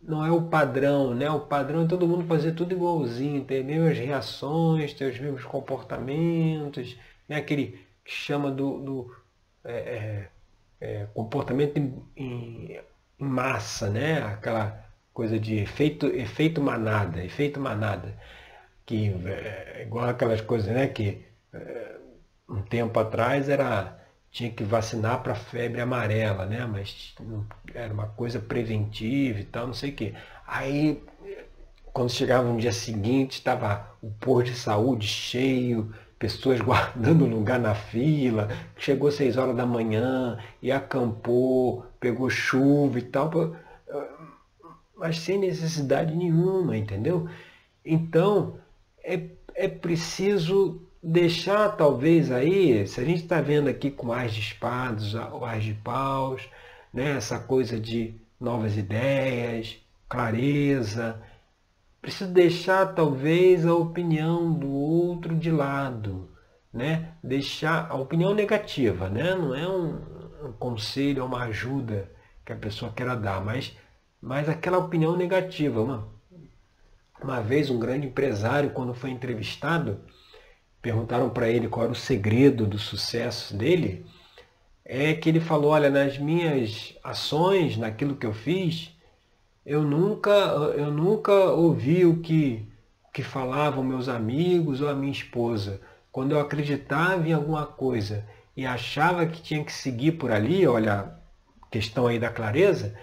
não 0.00 0.24
é 0.24 0.30
o 0.30 0.42
padrão, 0.42 1.14
né? 1.14 1.30
O 1.30 1.40
padrão 1.40 1.84
é 1.84 1.88
todo 1.88 2.06
mundo 2.06 2.24
fazer 2.26 2.52
tudo 2.52 2.72
igualzinho, 2.72 3.44
ter 3.44 3.60
as 3.60 3.66
mesmas 3.66 3.98
reações, 3.98 4.94
ter 4.94 5.12
os 5.12 5.18
mesmos 5.18 5.44
comportamentos, 5.44 6.96
né? 7.28 7.36
Aquele 7.36 7.78
que 8.04 8.12
chama 8.12 8.50
do, 8.50 8.78
do 8.78 9.16
é, 9.64 9.72
é, 9.74 10.30
é 10.80 11.06
comportamento 11.12 11.76
em, 11.76 12.02
em, 12.16 12.72
em, 12.72 12.80
massa, 13.18 13.90
né? 13.90 14.22
Aquela 14.22 14.84
coisa 15.12 15.38
de 15.38 15.56
efeito, 15.58 16.06
efeito 16.06 16.60
manada, 16.60 17.24
efeito 17.24 17.60
manada 17.60 18.16
que 18.88 19.12
é 19.26 19.82
igual 19.86 20.08
aquelas 20.08 20.40
coisas, 20.40 20.72
né? 20.72 20.86
Que 20.86 21.22
é, 21.52 21.96
um 22.48 22.62
tempo 22.62 22.98
atrás 22.98 23.50
era 23.50 23.98
tinha 24.30 24.50
que 24.50 24.64
vacinar 24.64 25.22
para 25.22 25.34
febre 25.34 25.80
amarela, 25.80 26.46
né? 26.46 26.64
Mas 26.64 27.14
era 27.74 27.92
uma 27.92 28.06
coisa 28.06 28.40
preventiva 28.40 29.40
e 29.40 29.44
tal, 29.44 29.66
não 29.66 29.74
sei 29.74 29.90
o 29.90 29.94
quê. 29.94 30.14
Aí 30.46 31.02
quando 31.92 32.10
chegava 32.10 32.50
no 32.50 32.58
dia 32.58 32.72
seguinte, 32.72 33.32
estava 33.32 33.90
o 34.00 34.10
posto 34.10 34.52
de 34.52 34.58
saúde 34.58 35.06
cheio, 35.06 35.92
pessoas 36.18 36.60
guardando 36.62 37.26
lugar 37.26 37.58
na 37.60 37.74
fila, 37.74 38.48
chegou 38.76 39.10
seis 39.10 39.36
horas 39.36 39.54
da 39.54 39.66
manhã 39.66 40.38
e 40.62 40.72
acampou, 40.72 41.84
pegou 42.00 42.30
chuva 42.30 42.98
e 42.98 43.02
tal, 43.02 43.30
mas 44.96 45.18
sem 45.18 45.38
necessidade 45.38 46.14
nenhuma, 46.14 46.76
entendeu? 46.76 47.28
Então, 47.84 48.58
é, 49.14 49.30
é 49.54 49.68
preciso 49.68 50.82
deixar 51.02 51.76
talvez 51.76 52.30
aí, 52.30 52.86
se 52.86 53.00
a 53.00 53.04
gente 53.04 53.22
está 53.22 53.40
vendo 53.40 53.68
aqui 53.68 53.90
com 53.90 54.12
as 54.12 54.32
de 54.32 54.40
espadas, 54.40 55.14
o 55.14 55.44
as 55.44 55.64
de 55.64 55.74
paus, 55.74 56.48
né, 56.92 57.16
essa 57.16 57.38
coisa 57.38 57.80
de 57.80 58.14
novas 58.40 58.76
ideias, 58.76 59.78
clareza, 60.08 61.20
preciso 62.00 62.32
deixar 62.32 62.94
talvez 62.94 63.66
a 63.66 63.74
opinião 63.74 64.52
do 64.52 64.70
outro 64.70 65.34
de 65.34 65.50
lado, 65.50 66.28
né? 66.72 67.12
Deixar 67.22 67.90
a 67.90 67.96
opinião 67.96 68.34
negativa, 68.34 69.08
né? 69.08 69.34
Não 69.34 69.54
é 69.54 69.68
um, 69.68 70.48
um 70.48 70.52
conselho, 70.52 71.24
uma 71.24 71.44
ajuda 71.44 72.10
que 72.44 72.52
a 72.52 72.56
pessoa 72.56 72.92
queira 72.92 73.16
dar, 73.16 73.44
mas, 73.44 73.76
mas 74.20 74.48
aquela 74.48 74.78
opinião 74.78 75.16
negativa, 75.16 75.82
uma, 75.82 76.08
uma 77.22 77.40
vez 77.40 77.70
um 77.70 77.78
grande 77.78 78.06
empresário, 78.06 78.70
quando 78.70 78.94
foi 78.94 79.10
entrevistado, 79.10 80.00
perguntaram 80.80 81.28
para 81.30 81.48
ele 81.48 81.68
qual 81.68 81.84
era 81.84 81.92
o 81.92 81.96
segredo 81.96 82.66
do 82.66 82.78
sucesso 82.78 83.56
dele, 83.56 84.06
é 84.84 85.12
que 85.12 85.28
ele 85.28 85.40
falou, 85.40 85.72
olha, 85.72 85.90
nas 85.90 86.16
minhas 86.16 86.96
ações, 87.04 87.76
naquilo 87.76 88.16
que 88.16 88.24
eu 88.24 88.32
fiz, 88.32 88.96
eu 89.66 89.82
nunca, 89.82 90.30
eu 90.30 90.90
nunca 90.90 91.32
ouvi 91.32 92.06
o 92.06 92.20
que, 92.20 92.66
que 93.12 93.22
falavam 93.22 93.84
meus 93.84 94.08
amigos 94.08 94.80
ou 94.80 94.88
a 94.88 94.94
minha 94.94 95.12
esposa. 95.12 95.80
Quando 96.10 96.32
eu 96.32 96.40
acreditava 96.40 97.28
em 97.28 97.34
alguma 97.34 97.66
coisa 97.66 98.24
e 98.56 98.64
achava 98.64 99.26
que 99.26 99.42
tinha 99.42 99.62
que 99.62 99.72
seguir 99.72 100.12
por 100.12 100.32
ali, 100.32 100.66
olha, 100.66 101.12
questão 101.70 102.06
aí 102.06 102.18
da 102.18 102.30
clareza, 102.30 102.98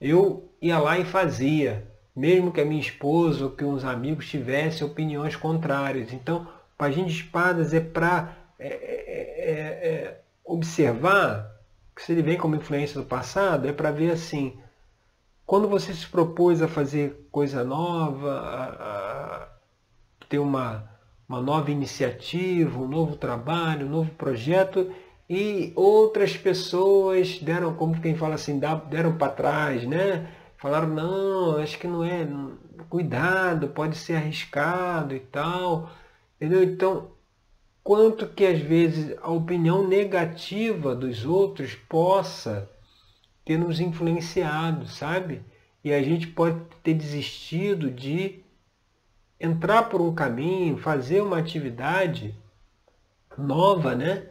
eu 0.00 0.50
ia 0.60 0.78
lá 0.78 0.98
e 0.98 1.04
fazia, 1.04 1.86
mesmo 2.16 2.50
que 2.50 2.60
a 2.62 2.64
minha 2.64 2.80
esposa 2.80 3.44
ou 3.44 3.50
que 3.50 3.64
uns 3.64 3.84
amigos 3.84 4.26
tivessem 4.26 4.86
opiniões 4.86 5.36
contrárias. 5.36 6.14
Então, 6.14 6.48
Paginho 6.78 7.06
de 7.06 7.12
Espadas 7.12 7.74
é 7.74 7.80
para 7.80 8.34
é, 8.58 8.68
é, 8.68 8.70
é, 8.70 9.88
é, 9.88 10.20
observar, 10.42 11.54
que 11.94 12.02
se 12.02 12.12
ele 12.12 12.22
vem 12.22 12.38
como 12.38 12.56
influência 12.56 12.98
do 12.98 13.06
passado, 13.06 13.68
é 13.68 13.72
para 13.72 13.90
ver 13.90 14.12
assim, 14.12 14.58
quando 15.44 15.68
você 15.68 15.92
se 15.92 16.06
propôs 16.06 16.62
a 16.62 16.68
fazer 16.68 17.28
coisa 17.30 17.62
nova, 17.62 18.32
a, 18.32 19.42
a 19.42 19.48
ter 20.28 20.38
uma, 20.38 20.90
uma 21.28 21.40
nova 21.40 21.70
iniciativa, 21.70 22.78
um 22.78 22.88
novo 22.88 23.16
trabalho, 23.16 23.86
um 23.86 23.90
novo 23.90 24.10
projeto, 24.12 24.90
e 25.28 25.72
outras 25.74 26.36
pessoas 26.36 27.38
deram, 27.40 27.74
como 27.74 28.00
quem 28.00 28.16
fala 28.16 28.36
assim, 28.36 28.58
deram 28.88 29.16
para 29.16 29.32
trás, 29.32 29.84
né? 29.84 30.28
Falaram, 30.58 30.88
não, 30.88 31.58
acho 31.58 31.78
que 31.78 31.86
não 31.86 32.02
é, 32.02 32.26
cuidado, 32.88 33.68
pode 33.68 33.96
ser 33.96 34.14
arriscado 34.14 35.14
e 35.14 35.20
tal. 35.20 35.90
Entendeu? 36.36 36.62
Então, 36.62 37.10
quanto 37.82 38.26
que 38.26 38.44
às 38.44 38.58
vezes 38.58 39.16
a 39.20 39.30
opinião 39.30 39.86
negativa 39.86 40.94
dos 40.94 41.24
outros 41.24 41.74
possa 41.74 42.68
ter 43.44 43.58
nos 43.58 43.80
influenciado, 43.80 44.86
sabe? 44.88 45.42
E 45.84 45.92
a 45.92 46.02
gente 46.02 46.26
pode 46.26 46.60
ter 46.82 46.94
desistido 46.94 47.90
de 47.90 48.40
entrar 49.38 49.84
por 49.84 50.00
um 50.00 50.14
caminho, 50.14 50.78
fazer 50.78 51.20
uma 51.20 51.38
atividade 51.38 52.34
nova, 53.38 53.94
né? 53.94 54.26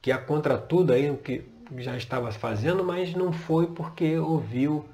Que 0.00 0.12
é 0.12 0.18
contra 0.18 0.56
tudo 0.58 0.92
aí 0.92 1.10
o 1.10 1.16
que 1.16 1.44
já 1.78 1.96
estava 1.96 2.30
fazendo, 2.30 2.84
mas 2.84 3.14
não 3.14 3.32
foi 3.32 3.66
porque 3.68 4.18
ouviu 4.18 4.84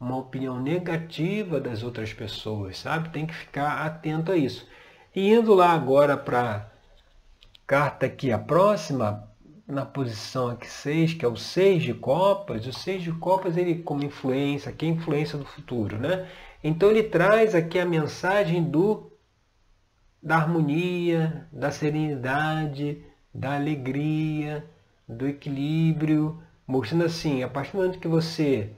uma 0.00 0.16
opinião 0.16 0.60
negativa 0.60 1.60
das 1.60 1.82
outras 1.82 2.12
pessoas, 2.12 2.78
sabe? 2.78 3.08
Tem 3.10 3.26
que 3.26 3.34
ficar 3.34 3.84
atento 3.84 4.32
a 4.32 4.36
isso. 4.36 4.66
E 5.14 5.32
indo 5.32 5.54
lá 5.54 5.72
agora 5.72 6.16
para 6.16 6.70
carta 7.66 8.06
aqui, 8.06 8.30
a 8.30 8.38
próxima, 8.38 9.28
na 9.66 9.84
posição 9.84 10.48
aqui 10.48 10.66
6, 10.66 11.14
que 11.14 11.24
é 11.24 11.28
o 11.28 11.36
6 11.36 11.82
de 11.82 11.94
copas, 11.94 12.66
o 12.66 12.72
6 12.72 13.02
de 13.02 13.12
copas 13.12 13.56
ele 13.56 13.82
como 13.82 14.04
influência, 14.04 14.72
que 14.72 14.86
é 14.86 14.88
influência 14.88 15.36
do 15.36 15.44
futuro, 15.44 15.98
né? 15.98 16.28
Então 16.62 16.90
ele 16.90 17.02
traz 17.02 17.54
aqui 17.54 17.78
a 17.78 17.84
mensagem 17.84 18.62
do 18.62 19.12
da 20.20 20.36
harmonia, 20.36 21.46
da 21.52 21.70
serenidade, 21.70 23.02
da 23.32 23.54
alegria, 23.54 24.64
do 25.08 25.28
equilíbrio, 25.28 26.42
mostrando 26.66 27.04
assim, 27.04 27.42
a 27.42 27.48
partir 27.48 27.72
do 27.72 27.78
momento 27.78 28.00
que 28.00 28.08
você 28.08 28.70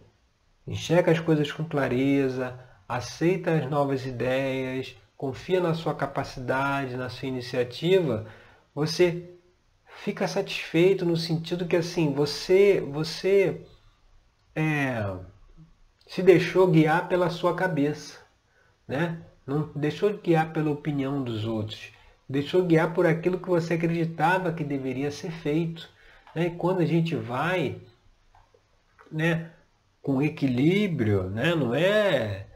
enxerga 0.66 1.12
as 1.12 1.20
coisas 1.20 1.50
com 1.50 1.64
clareza, 1.64 2.58
aceita 2.88 3.52
as 3.52 3.68
novas 3.68 4.06
ideias, 4.06 4.96
confia 5.16 5.60
na 5.60 5.74
sua 5.74 5.94
capacidade, 5.94 6.96
na 6.96 7.08
sua 7.08 7.28
iniciativa, 7.28 8.26
você 8.74 9.30
fica 10.02 10.26
satisfeito 10.26 11.04
no 11.04 11.16
sentido 11.16 11.66
que 11.66 11.76
assim 11.76 12.12
você 12.12 12.80
você 12.80 13.66
é, 14.54 15.16
se 16.06 16.22
deixou 16.22 16.66
guiar 16.66 17.08
pela 17.08 17.30
sua 17.30 17.54
cabeça, 17.54 18.18
né? 18.86 19.22
Não 19.46 19.70
deixou 19.74 20.12
de 20.12 20.18
guiar 20.18 20.52
pela 20.52 20.70
opinião 20.70 21.22
dos 21.22 21.44
outros, 21.44 21.92
deixou 22.28 22.64
guiar 22.64 22.94
por 22.94 23.06
aquilo 23.06 23.38
que 23.38 23.48
você 23.48 23.74
acreditava 23.74 24.52
que 24.52 24.64
deveria 24.64 25.10
ser 25.10 25.30
feito. 25.30 25.88
Né? 26.34 26.46
E 26.46 26.50
quando 26.50 26.80
a 26.80 26.86
gente 26.86 27.14
vai, 27.14 27.80
né, 29.10 29.50
com 30.02 30.22
equilíbrio, 30.22 31.28
né? 31.30 31.54
não 31.54 31.74
é 31.74 32.46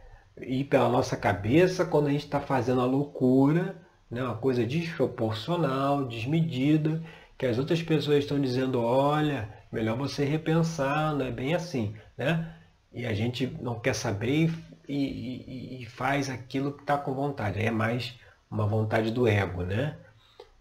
ir 0.41 0.65
pela 0.65 0.89
nossa 0.89 1.17
cabeça 1.17 1.85
quando 1.85 2.09
a 2.09 2.11
gente 2.11 2.25
está 2.25 2.41
fazendo 2.41 2.81
a 2.81 2.87
loucura, 2.87 3.77
né? 4.11 4.23
uma 4.23 4.37
coisa 4.37 4.65
desproporcional, 4.67 6.05
desmedida, 6.05 7.03
que 7.37 7.47
as 7.47 7.59
outras 7.59 7.83
pessoas 7.83 8.19
estão 8.19 8.41
dizendo, 8.41 8.81
olha, 8.81 9.49
melhor 9.71 9.97
você 9.97 10.25
repensar, 10.25 11.15
não 11.15 11.27
é 11.27 11.31
bem 11.31 11.55
assim. 11.55 11.95
Né? 12.17 12.55
E 12.93 13.05
a 13.05 13.13
gente 13.13 13.47
não 13.61 13.79
quer 13.79 13.95
saber 13.95 14.51
e, 14.89 14.97
e, 14.97 15.83
e 15.83 15.87
faz 15.87 16.31
aquilo 16.31 16.73
que 16.73 16.83
está 16.83 16.97
com 16.97 17.13
vontade. 17.13 17.61
É 17.61 17.71
mais 17.71 18.15
uma 18.51 18.67
vontade 18.67 19.11
do 19.11 19.27
ego, 19.27 19.63
né? 19.63 19.97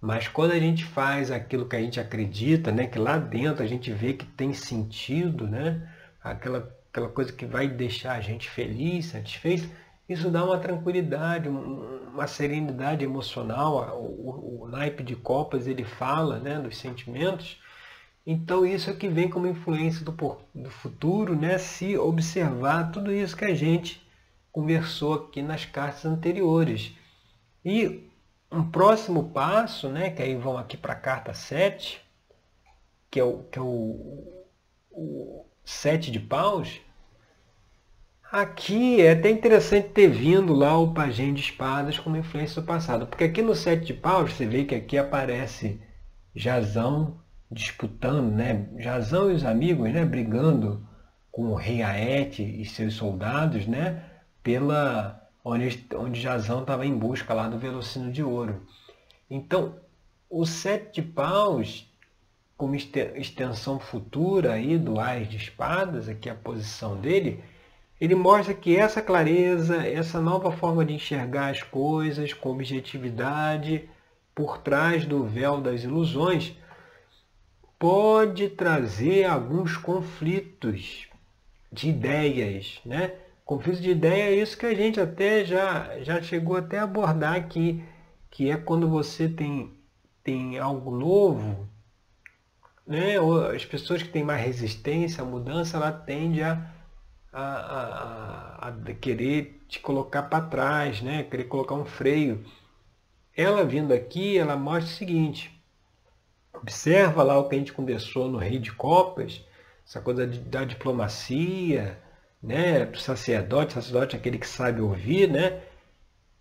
Mas 0.02 0.28
quando 0.28 0.52
a 0.52 0.60
gente 0.60 0.84
faz 0.84 1.32
aquilo 1.32 1.68
que 1.68 1.76
a 1.76 1.82
gente 1.82 2.00
acredita, 2.00 2.72
né, 2.72 2.88
que 2.88 3.00
lá 3.00 3.18
dentro 3.18 3.64
a 3.64 3.68
gente 3.68 3.92
vê 3.92 4.14
que 4.14 4.26
tem 4.26 4.54
sentido, 4.54 5.48
né, 5.48 5.88
aquela, 6.24 6.76
aquela 6.90 7.10
coisa 7.10 7.34
que 7.34 7.46
vai 7.46 7.68
deixar 7.68 8.14
a 8.14 8.22
gente 8.22 8.50
feliz, 8.50 9.08
satisfeito, 9.08 9.70
isso 10.08 10.30
dá 10.30 10.44
uma 10.44 10.58
tranquilidade, 10.60 11.50
uma 11.50 12.28
serenidade 12.28 13.04
emocional. 13.04 13.98
O, 13.98 14.60
o, 14.60 14.64
o 14.64 14.68
naipe 14.68 15.04
de 15.04 15.16
copas 15.16 15.68
ele 15.68 15.84
fala 15.84 16.40
né, 16.40 16.60
dos 16.60 16.78
sentimentos. 16.78 17.60
Então 18.26 18.66
isso 18.66 18.90
é 18.90 18.94
que 18.94 19.08
vem 19.08 19.30
como 19.30 19.48
influência 19.48 20.04
do, 20.06 20.12
do 20.56 20.70
futuro, 20.70 21.36
né, 21.36 21.58
se 21.58 21.98
observar 21.98 22.92
tudo 22.92 23.12
isso 23.12 23.36
que 23.36 23.46
a 23.46 23.54
gente 23.54 24.02
conversou 24.52 25.16
aqui 25.16 25.42
nas 25.42 25.66
cartas 25.66 26.06
anteriores. 26.06 26.94
E 27.66 28.10
um 28.52 28.70
próximo 28.70 29.30
passo, 29.32 29.90
né, 29.90 30.10
que 30.10 30.22
aí 30.22 30.36
vão 30.36 30.58
aqui 30.58 30.78
para 30.78 30.94
a 30.94 30.98
carta 30.98 31.34
7, 31.34 32.02
que 33.10 33.20
é 33.20 33.24
o, 33.24 33.44
que 33.44 33.60
é 33.60 33.62
o, 33.62 34.46
o 34.92 35.46
sete 35.64 36.12
de 36.12 36.20
paus, 36.20 36.82
aqui 38.32 39.02
é 39.02 39.12
até 39.12 39.30
interessante 39.30 39.90
ter 39.90 40.10
vindo 40.10 40.54
lá 40.54 40.78
o 40.78 40.94
pajem 40.94 41.34
de 41.34 41.42
espadas 41.42 42.00
como 42.00 42.18
influência 42.18 42.62
do 42.62 42.66
passado, 42.66 43.08
porque 43.08 43.24
aqui 43.24 43.42
no 43.42 43.56
sete 43.56 43.86
de 43.86 43.94
paus 43.94 44.34
você 44.34 44.46
vê 44.46 44.66
que 44.66 44.76
aqui 44.76 44.98
aparece 44.98 45.80
Jazão 46.36 47.20
disputando, 47.52 48.32
né? 48.32 48.68
Jazão 48.78 49.30
e 49.32 49.36
os 49.36 49.46
amigos, 49.46 49.92
né, 49.94 50.04
brigando 50.04 50.86
com 51.32 51.48
o 51.48 51.56
rei 51.56 51.82
Aete 51.82 52.44
e 52.44 52.66
seus 52.66 52.96
soldados, 52.96 53.68
né, 53.68 54.04
pela 54.42 55.24
onde, 55.44 55.88
onde 55.96 56.22
Jazão 56.22 56.62
estava 56.62 56.86
em 56.86 56.96
busca 56.96 57.34
lá 57.34 57.48
do 57.48 57.58
velocino 57.58 58.12
de 58.12 58.24
ouro. 58.24 58.66
Então, 59.30 59.76
o 60.30 60.46
sete 60.46 61.02
de 61.02 61.02
paus 61.02 61.92
como 62.58 62.76
extensão 62.76 63.80
futura 63.80 64.54
aí 64.54 64.78
do 64.78 65.00
Ais 65.00 65.28
de 65.28 65.38
Espadas, 65.38 66.08
aqui 66.08 66.30
a 66.30 66.36
posição 66.36 66.96
dele, 66.96 67.44
ele 68.00 68.16
mostra 68.16 68.54
que 68.54 68.76
essa 68.76 69.02
clareza, 69.02 69.88
essa 69.88 70.20
nova 70.20 70.52
forma 70.52 70.84
de 70.84 70.94
enxergar 70.94 71.50
as 71.50 71.64
coisas 71.64 72.34
com 72.34 72.52
objetividade, 72.52 73.90
por 74.36 74.58
trás 74.58 75.06
do 75.06 75.24
véu 75.24 75.62
das 75.62 75.84
ilusões, 75.84 76.58
pode 77.78 78.50
trazer 78.50 79.26
alguns 79.26 79.78
conflitos 79.78 81.08
de 81.72 81.90
ideias, 81.90 82.80
né? 82.86 83.14
Conflito 83.46 83.82
de 83.82 83.92
ideia 83.92 84.24
é 84.32 84.36
isso 84.36 84.58
que 84.58 84.66
a 84.66 84.74
gente 84.74 85.00
até 85.00 85.44
já, 85.44 86.00
já 86.02 86.22
chegou 86.22 86.56
até 86.56 86.80
a 86.80 86.84
abordar 86.84 87.36
aqui, 87.36 87.84
que 88.32 88.50
é 88.50 88.56
quando 88.56 88.88
você 88.88 89.28
tem, 89.28 89.72
tem 90.24 90.58
algo 90.58 90.96
novo, 90.96 91.68
né? 92.86 93.16
as 93.54 93.66
pessoas 93.66 94.04
que 94.04 94.10
têm 94.10 94.24
mais 94.24 94.46
resistência 94.46 95.24
à 95.24 95.26
mudança, 95.26 95.78
ela 95.78 95.92
tende 95.92 96.42
a, 96.44 96.70
a, 97.32 98.68
a, 98.68 98.68
a 98.68 98.94
querer 98.94 99.62
te 99.68 99.80
colocar 99.80 100.24
para 100.24 100.46
trás, 100.46 101.02
né? 101.02 101.24
querer 101.24 101.46
colocar 101.46 101.76
um 101.76 101.86
freio. 101.86 102.46
Ela 103.36 103.66
vindo 103.66 103.94
aqui, 103.94 104.38
ela 104.38 104.56
mostra 104.56 104.92
o 104.92 104.96
seguinte, 104.96 105.52
observa 106.54 107.24
lá 107.24 107.38
o 107.40 107.50
que 107.50 107.56
a 107.56 107.58
gente 107.58 107.74
conversou 107.74 108.30
no 108.30 108.38
Rei 108.38 108.60
de 108.60 108.72
Copas, 108.72 109.44
essa 109.88 110.00
coisa 110.00 110.28
da 110.28 110.64
diplomacia, 110.64 112.00
né? 112.42 112.86
do 112.86 112.98
sacerdote, 112.98 113.74
sacerdote 113.74 114.16
é 114.16 114.20
aquele 114.20 114.38
que 114.38 114.48
sabe 114.48 114.82
ouvir, 114.82 115.30
né? 115.30 115.62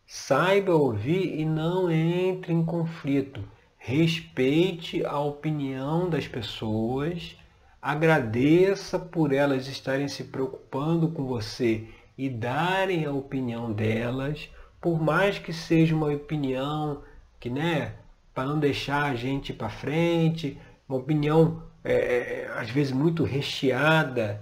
saiba 0.06 0.74
ouvir 0.74 1.40
e 1.40 1.44
não 1.44 1.90
entre 1.90 2.52
em 2.52 2.64
conflito 2.64 3.42
respeite 3.84 5.04
a 5.04 5.18
opinião 5.18 6.08
das 6.08 6.28
pessoas, 6.28 7.36
agradeça 7.80 8.96
por 8.96 9.32
elas 9.32 9.66
estarem 9.66 10.06
se 10.06 10.22
preocupando 10.22 11.08
com 11.08 11.26
você 11.26 11.88
e 12.16 12.28
darem 12.28 13.04
a 13.04 13.10
opinião 13.10 13.72
delas, 13.72 14.48
por 14.80 15.02
mais 15.02 15.36
que 15.40 15.52
seja 15.52 15.96
uma 15.96 16.12
opinião 16.12 17.02
que, 17.40 17.50
né, 17.50 17.94
para 18.32 18.44
não 18.44 18.60
deixar 18.60 19.10
a 19.10 19.16
gente 19.16 19.52
para 19.52 19.68
frente, 19.68 20.56
uma 20.88 20.98
opinião 20.98 21.64
é, 21.82 21.92
é, 21.92 22.52
às 22.54 22.70
vezes 22.70 22.92
muito 22.92 23.24
recheada 23.24 24.40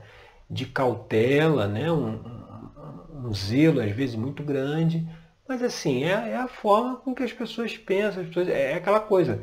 de 0.50 0.66
cautela, 0.66 1.66
né, 1.66 1.90
um, 1.90 2.16
um, 2.16 3.28
um 3.28 3.32
zelo 3.32 3.80
às 3.80 3.90
vezes 3.90 4.16
muito 4.16 4.42
grande, 4.42 5.08
mas 5.50 5.64
assim, 5.64 6.04
é, 6.04 6.10
é, 6.10 6.36
a 6.36 6.46
forma 6.46 6.98
com 6.98 7.12
que 7.12 7.24
as 7.24 7.32
pessoas 7.32 7.76
pensam, 7.76 8.22
as 8.22 8.28
pessoas, 8.28 8.48
é, 8.48 8.70
é 8.70 8.74
aquela 8.74 9.00
coisa. 9.00 9.42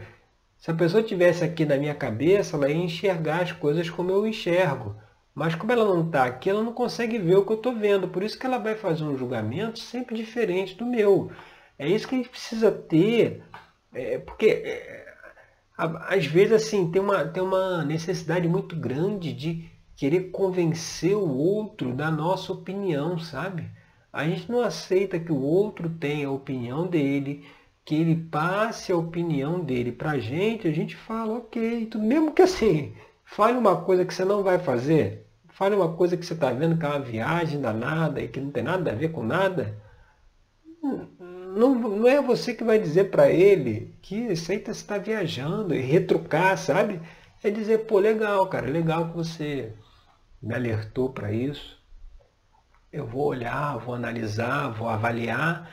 Se 0.58 0.72
a 0.72 0.74
pessoa 0.74 1.04
tivesse 1.04 1.44
aqui 1.44 1.66
na 1.66 1.76
minha 1.76 1.94
cabeça, 1.94 2.56
ela 2.56 2.70
ia 2.70 2.78
enxergar 2.78 3.42
as 3.42 3.52
coisas 3.52 3.90
como 3.90 4.10
eu 4.10 4.26
enxergo. 4.26 4.96
Mas 5.36 5.54
como 5.54 5.70
ela 5.74 5.84
não 5.84 6.06
está 6.06 6.24
aqui, 6.24 6.50
ela 6.50 6.64
não 6.64 6.72
consegue 6.72 7.20
ver 7.20 7.36
o 7.36 7.46
que 7.46 7.52
eu 7.52 7.58
estou 7.58 7.76
vendo. 7.76 8.08
Por 8.08 8.24
isso 8.24 8.40
que 8.40 8.46
ela 8.46 8.58
vai 8.58 8.74
fazer 8.74 9.04
um 9.04 9.18
julgamento 9.18 9.80
sempre 9.80 10.16
diferente 10.16 10.76
do 10.76 10.86
meu. 10.86 11.30
É 11.78 11.90
isso 11.90 12.08
que 12.08 12.16
a 12.16 12.20
gente 12.20 12.30
precisa 12.30 12.72
ter, 12.72 13.44
é, 13.94 14.18
porque 14.18 14.46
é, 14.46 15.14
às 15.78 16.26
vezes 16.26 16.54
assim 16.54 16.90
tem 16.90 17.02
uma, 17.02 17.26
tem 17.26 17.44
uma 17.44 17.84
necessidade 17.84 18.48
muito 18.48 18.78
grande 18.78 19.34
de 19.34 19.70
querer 19.94 20.32
convencer 20.32 21.18
o 21.18 21.36
outro 21.38 21.94
da 21.94 22.10
nossa 22.10 22.54
opinião, 22.54 23.20
sabe? 23.20 23.70
A 24.18 24.28
gente 24.28 24.52
não 24.52 24.62
aceita 24.62 25.20
que 25.20 25.32
o 25.32 25.40
outro 25.40 25.88
tenha 25.88 26.28
a 26.28 26.32
opinião 26.32 26.88
dele, 26.88 27.46
que 27.86 27.94
ele 27.94 28.16
passe 28.16 28.92
a 28.92 28.98
opinião 28.98 29.60
dele 29.60 29.92
para 29.92 30.14
a 30.14 30.18
gente, 30.18 30.68
a 30.68 30.72
gente 30.72 30.96
fala, 30.96 31.38
ok, 31.38 31.86
tudo 31.86 32.04
mesmo 32.04 32.34
que 32.34 32.42
assim, 32.42 32.96
fale 33.24 33.56
uma 33.56 33.80
coisa 33.84 34.04
que 34.04 34.12
você 34.12 34.26
não 34.26 34.42
vai 34.42 34.58
fazer, 34.58 35.28
fale 35.50 35.76
uma 35.76 35.94
coisa 35.94 36.18
que 36.18 36.26
você 36.26 36.34
está 36.34 36.52
vendo 36.52 36.80
que 36.80 36.84
é 36.84 36.90
uma 36.90 37.00
viagem 37.00 37.62
danada 37.62 38.20
e 38.20 38.28
que 38.28 38.40
não 38.42 38.50
tem 38.50 38.64
nada 38.64 38.92
a 38.92 38.96
ver 38.96 39.12
com 39.12 39.22
nada, 39.22 39.78
não, 40.82 41.76
não 41.76 42.08
é 42.08 42.20
você 42.20 42.56
que 42.56 42.64
vai 42.64 42.80
dizer 42.80 43.12
para 43.12 43.30
ele 43.30 43.96
que 44.02 44.16
isso 44.16 44.52
aí 44.52 44.58
está 44.68 44.98
viajando 44.98 45.76
e 45.76 45.80
retrucar, 45.80 46.58
sabe? 46.58 47.00
É 47.44 47.52
dizer, 47.52 47.86
pô, 47.86 48.00
legal, 48.00 48.48
cara, 48.48 48.66
legal 48.66 49.10
que 49.10 49.16
você 49.16 49.74
me 50.42 50.56
alertou 50.56 51.12
para 51.12 51.32
isso. 51.32 51.77
Eu 52.98 53.06
vou 53.06 53.26
olhar, 53.26 53.78
vou 53.78 53.94
analisar, 53.96 54.70
vou 54.70 54.90
avaliar, 54.90 55.70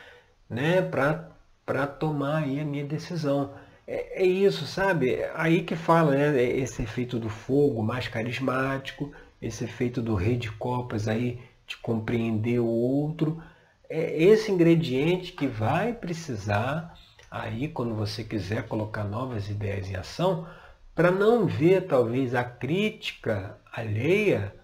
né, 0.49 0.83
para 0.83 1.87
tomar 1.87 2.45
aí 2.45 2.61
a 2.61 2.65
minha 2.65 2.85
decisão. 2.85 3.53
É, 3.87 4.23
é, 4.23 4.27
isso, 4.27 4.67
sabe? 4.67 5.19
Aí 5.35 5.63
que 5.63 5.77
fala, 5.77 6.13
né, 6.13 6.43
esse 6.43 6.83
efeito 6.83 7.19
do 7.19 7.29
fogo 7.29 7.83
mais 7.83 8.09
carismático, 8.09 9.13
esse 9.41 9.65
efeito 9.65 10.01
do 10.01 10.15
rei 10.15 10.37
de 10.37 10.51
copas 10.53 11.09
aí 11.09 11.41
de 11.67 11.77
compreender 11.79 12.59
o 12.61 12.67
outro 12.67 13.43
é 13.89 14.23
esse 14.23 14.51
ingrediente 14.51 15.33
que 15.33 15.47
vai 15.47 15.93
precisar 15.93 16.95
aí 17.31 17.69
quando 17.69 17.95
você 17.95 18.25
quiser 18.25 18.67
colocar 18.67 19.05
novas 19.05 19.49
ideias 19.49 19.89
em 19.91 19.97
ação, 19.97 20.47
para 20.95 21.11
não 21.11 21.47
ver 21.47 21.87
talvez 21.87 22.35
a 22.35 22.45
crítica 22.45 23.59
alheia 23.73 24.55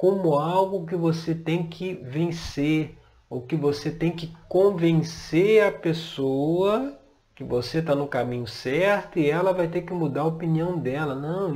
como 0.00 0.38
algo 0.38 0.86
que 0.86 0.96
você 0.96 1.34
tem 1.34 1.68
que 1.68 1.92
vencer, 1.92 2.96
ou 3.28 3.42
que 3.42 3.54
você 3.54 3.90
tem 3.90 4.10
que 4.10 4.34
convencer 4.48 5.62
a 5.62 5.70
pessoa 5.70 6.98
que 7.34 7.44
você 7.44 7.80
está 7.80 7.94
no 7.94 8.08
caminho 8.08 8.46
certo 8.46 9.18
e 9.18 9.28
ela 9.28 9.52
vai 9.52 9.68
ter 9.68 9.82
que 9.82 9.92
mudar 9.92 10.22
a 10.22 10.26
opinião 10.26 10.78
dela. 10.78 11.14
Não, 11.14 11.54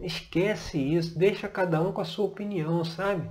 esquece 0.00 0.78
isso, 0.78 1.18
deixa 1.18 1.46
cada 1.46 1.82
um 1.82 1.92
com 1.92 2.00
a 2.00 2.06
sua 2.06 2.24
opinião, 2.24 2.82
sabe? 2.82 3.28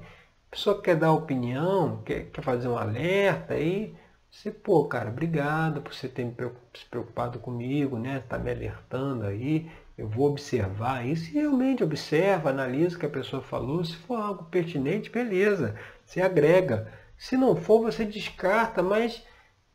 pessoa 0.52 0.80
quer 0.80 0.96
dar 0.96 1.12
opinião, 1.12 2.04
quer, 2.06 2.26
quer 2.26 2.44
fazer 2.44 2.68
um 2.68 2.78
alerta, 2.78 3.56
aí 3.56 3.96
você, 4.30 4.52
pô, 4.52 4.86
cara, 4.86 5.10
obrigado 5.10 5.82
por 5.82 5.92
você 5.92 6.08
ter 6.08 6.32
se 6.76 6.86
preocupado 6.86 7.40
comigo, 7.40 7.98
né? 7.98 8.24
Tá 8.30 8.38
me 8.38 8.52
alertando 8.52 9.26
aí. 9.26 9.72
Eu 9.98 10.08
vou 10.08 10.30
observar 10.30 11.06
isso 11.06 11.30
e 11.30 11.34
realmente 11.34 11.84
observa, 11.84 12.50
analisa 12.50 12.96
o 12.96 13.00
que 13.00 13.06
a 13.06 13.10
pessoa 13.10 13.42
falou. 13.42 13.84
Se 13.86 13.96
for 13.96 14.16
algo 14.16 14.46
pertinente, 14.46 15.10
beleza, 15.10 15.76
você 16.06 16.22
agrega. 16.22 16.92
Se 17.18 17.38
não 17.38 17.56
for, 17.56 17.82
você 17.82 18.04
descarta, 18.04 18.82
mas 18.82 19.24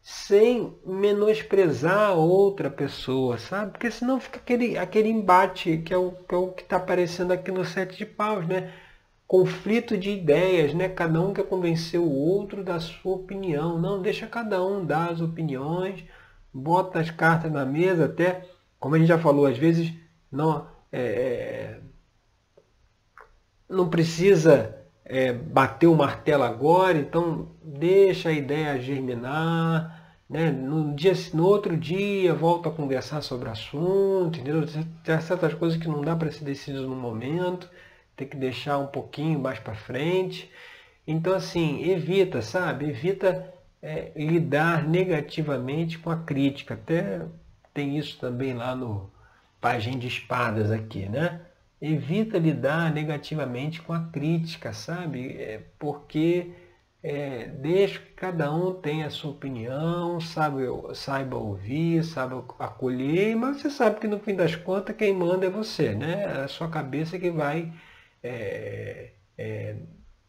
sem 0.03 0.77
menosprezar 0.85 2.17
outra 2.17 2.71
pessoa, 2.71 3.39
sabe? 3.39 3.73
Porque 3.73 3.91
senão 3.91 4.19
fica 4.21 4.39
aquele, 4.39 4.77
aquele 4.77 5.09
embate 5.09 5.79
que 5.79 5.93
é 5.95 5.97
o 5.97 6.13
que 6.13 6.35
é 6.35 6.63
está 6.63 6.77
aparecendo 6.77 7.33
aqui 7.33 7.51
no 7.51 7.65
sete 7.65 7.97
de 7.99 8.07
paus, 8.07 8.47
né? 8.47 8.73
conflito 9.29 9.97
de 9.99 10.11
ideias, 10.11 10.73
né? 10.73 10.89
Cada 10.89 11.21
um 11.21 11.35
quer 11.35 11.45
convencer 11.45 12.01
o 12.01 12.11
outro 12.11 12.65
da 12.65 12.81
sua 12.81 13.17
opinião. 13.17 13.79
Não, 13.79 14.01
deixa 14.01 14.27
cada 14.27 14.65
um 14.65 14.85
dar 14.85 15.11
as 15.11 15.21
opiniões, 15.21 16.03
bota 16.53 16.99
as 16.99 17.11
cartas 17.11 17.53
na 17.53 17.67
mesa, 17.67 18.07
até, 18.07 18.49
como 18.81 18.95
a 18.95 18.99
gente 18.99 19.09
já 19.09 19.19
falou, 19.19 19.45
às 19.45 19.59
vezes 19.59 19.93
não, 20.31 20.67
é, 20.93 21.01
é 21.01 21.81
não 23.69 23.89
precisa 23.89 24.77
é, 25.05 25.33
bater 25.33 25.87
o 25.87 25.95
martelo 25.95 26.43
agora, 26.45 26.99
então 26.99 27.51
deixa 27.63 28.31
a 28.31 28.33
ideia 28.33 28.81
germinar, 28.81 30.17
né? 30.29 30.51
no, 30.51 30.95
dia, 30.95 31.13
no 31.35 31.45
outro 31.45 31.77
dia 31.77 32.35
volta 32.35 32.69
a 32.69 32.73
conversar 32.73 33.23
sobre 33.23 33.49
o 33.49 33.53
assunto, 33.53 34.39
entendeu? 34.39 34.65
Tem 35.05 35.21
certas 35.21 35.55
coisas 35.55 35.79
que 35.79 35.89
não 35.89 36.01
dá 36.03 36.17
para 36.17 36.31
ser 36.31 36.45
decidido 36.45 36.89
no 36.89 36.97
momento 36.97 37.69
tem 38.19 38.27
que 38.27 38.37
deixar 38.37 38.79
um 38.79 38.89
pouquinho 38.89 39.39
mais 39.39 39.61
para 39.61 39.75
frente. 39.77 40.51
Então, 41.07 41.33
assim, 41.35 41.89
evita, 41.89 42.43
sabe? 42.43 42.87
Evita 42.87 43.55
é, 43.81 44.11
lidar 44.17 44.87
negativamente 44.87 45.99
com 45.99 46.11
a 46.11 46.17
crítica. 46.17 46.75
Até 46.75 47.23
tem 47.73 47.97
isso 47.97 48.19
também 48.19 48.53
lá 48.55 48.75
no 48.75 49.09
Página 49.61 49.99
de 49.99 50.07
Espadas 50.07 50.71
aqui, 50.71 51.09
né? 51.09 51.41
Evita 51.81 52.39
lidar 52.39 52.93
negativamente 52.93 53.81
com 53.83 53.93
a 53.93 54.01
crítica, 54.11 54.73
sabe? 54.73 55.37
É, 55.41 55.63
porque 55.79 56.53
é, 57.03 57.47
deixa 57.47 57.99
que 58.01 58.13
cada 58.15 58.53
um 58.53 58.75
tenha 58.75 59.07
a 59.07 59.11
sua 59.11 59.31
opinião, 59.31 60.21
sabe, 60.21 60.63
saiba 60.95 61.37
ouvir, 61.37 62.05
saiba 62.05 62.45
acolher, 62.59 63.37
mas 63.37 63.59
você 63.61 63.71
sabe 63.71 64.01
que 64.01 64.09
no 64.09 64.19
fim 64.19 64.35
das 64.35 64.57
contas 64.57 64.97
quem 64.97 65.15
manda 65.15 65.47
é 65.47 65.51
você, 65.51 65.95
né? 65.95 66.25
É 66.25 66.45
a 66.45 66.49
sua 66.49 66.69
cabeça 66.69 67.19
que 67.19 67.31
vai 67.31 67.73
é, 68.23 69.13
é, 69.37 69.77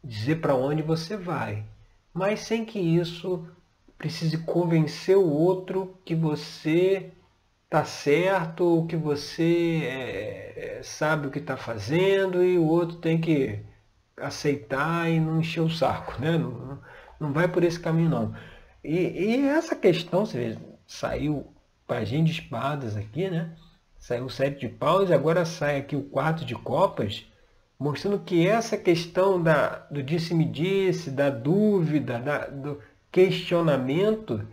dizer 0.04 0.38
para 0.38 0.56
onde 0.56 0.82
você 0.82 1.18
vai, 1.18 1.66
mas 2.14 2.42
sem 2.42 2.64
que 2.66 2.80
isso 2.80 3.48
precise 3.98 4.38
convencer 4.40 5.18
o 5.18 5.30
outro 5.30 5.98
que 6.06 6.16
você 6.16 7.12
está 7.70 7.86
certo, 7.86 8.86
que 8.90 8.96
você 8.96 9.82
é, 9.86 10.82
sabe 10.84 11.28
o 11.28 11.32
que 11.32 11.38
está 11.38 11.56
fazendo 11.56 12.44
e 12.44 12.58
o 12.58 12.66
outro 12.66 12.98
tem 12.98 13.22
que 13.22 13.60
aceitar 14.18 15.10
e 15.10 15.20
não 15.20 15.40
encher 15.40 15.62
o 15.62 15.70
saco, 15.70 16.20
né? 16.20 16.38
Não, 16.38 16.80
não 17.20 17.32
vai 17.32 17.48
por 17.48 17.64
esse 17.64 17.80
caminho 17.80 18.10
não. 18.10 18.36
E, 18.84 18.96
e 18.98 19.48
essa 19.48 19.76
questão, 19.76 20.26
você 20.26 20.56
vê, 20.56 20.58
saiu 20.88 21.54
página 21.86 22.24
de 22.24 22.32
espadas 22.32 22.98
aqui, 22.98 23.30
né? 23.30 23.56
Saiu 24.00 24.26
o 24.26 24.30
sete 24.30 24.62
de 24.62 24.70
paus 24.70 25.10
e 25.10 25.14
agora 25.14 25.46
sai 25.46 25.78
aqui 25.78 25.96
o 25.96 26.04
quatro 26.04 26.46
de 26.46 26.56
copas 26.56 27.30
mostrando 27.80 28.20
que 28.20 28.46
essa 28.46 28.78
questão 28.78 29.42
da, 29.42 29.88
do 29.90 30.04
disse-me-disse, 30.04 31.12
da 31.12 31.30
dúvida, 31.30 32.20
da, 32.20 32.48
do 32.48 32.80
questionamento, 33.12 34.46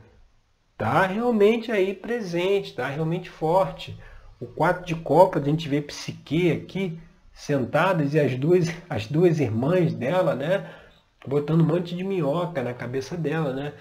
está 0.77 1.07
realmente 1.07 1.73
aí 1.73 1.95
presente, 1.95 2.71
está 2.71 2.87
realmente 2.87 3.31
forte. 3.31 3.99
O 4.39 4.47
quatro 4.47 4.85
de 4.85 4.95
copas, 4.95 5.43
a 5.43 5.47
gente 5.47 5.69
vê 5.69 5.81
Psique 5.81 6.53
aqui, 6.53 7.01
sentadas, 7.33 8.13
e 8.13 8.21
as 8.21 8.37
duas, 8.37 8.69
as 8.89 9.07
duas 9.07 9.41
irmãs 9.41 9.95
dela, 9.95 10.35
né? 10.35 10.71
Botando 11.27 11.63
um 11.63 11.67
monte 11.67 11.97
de 11.97 12.05
minhoca 12.05 12.63
na 12.63 12.75
cabeça 12.75 13.17
dela, 13.17 13.53
né? 13.55 13.73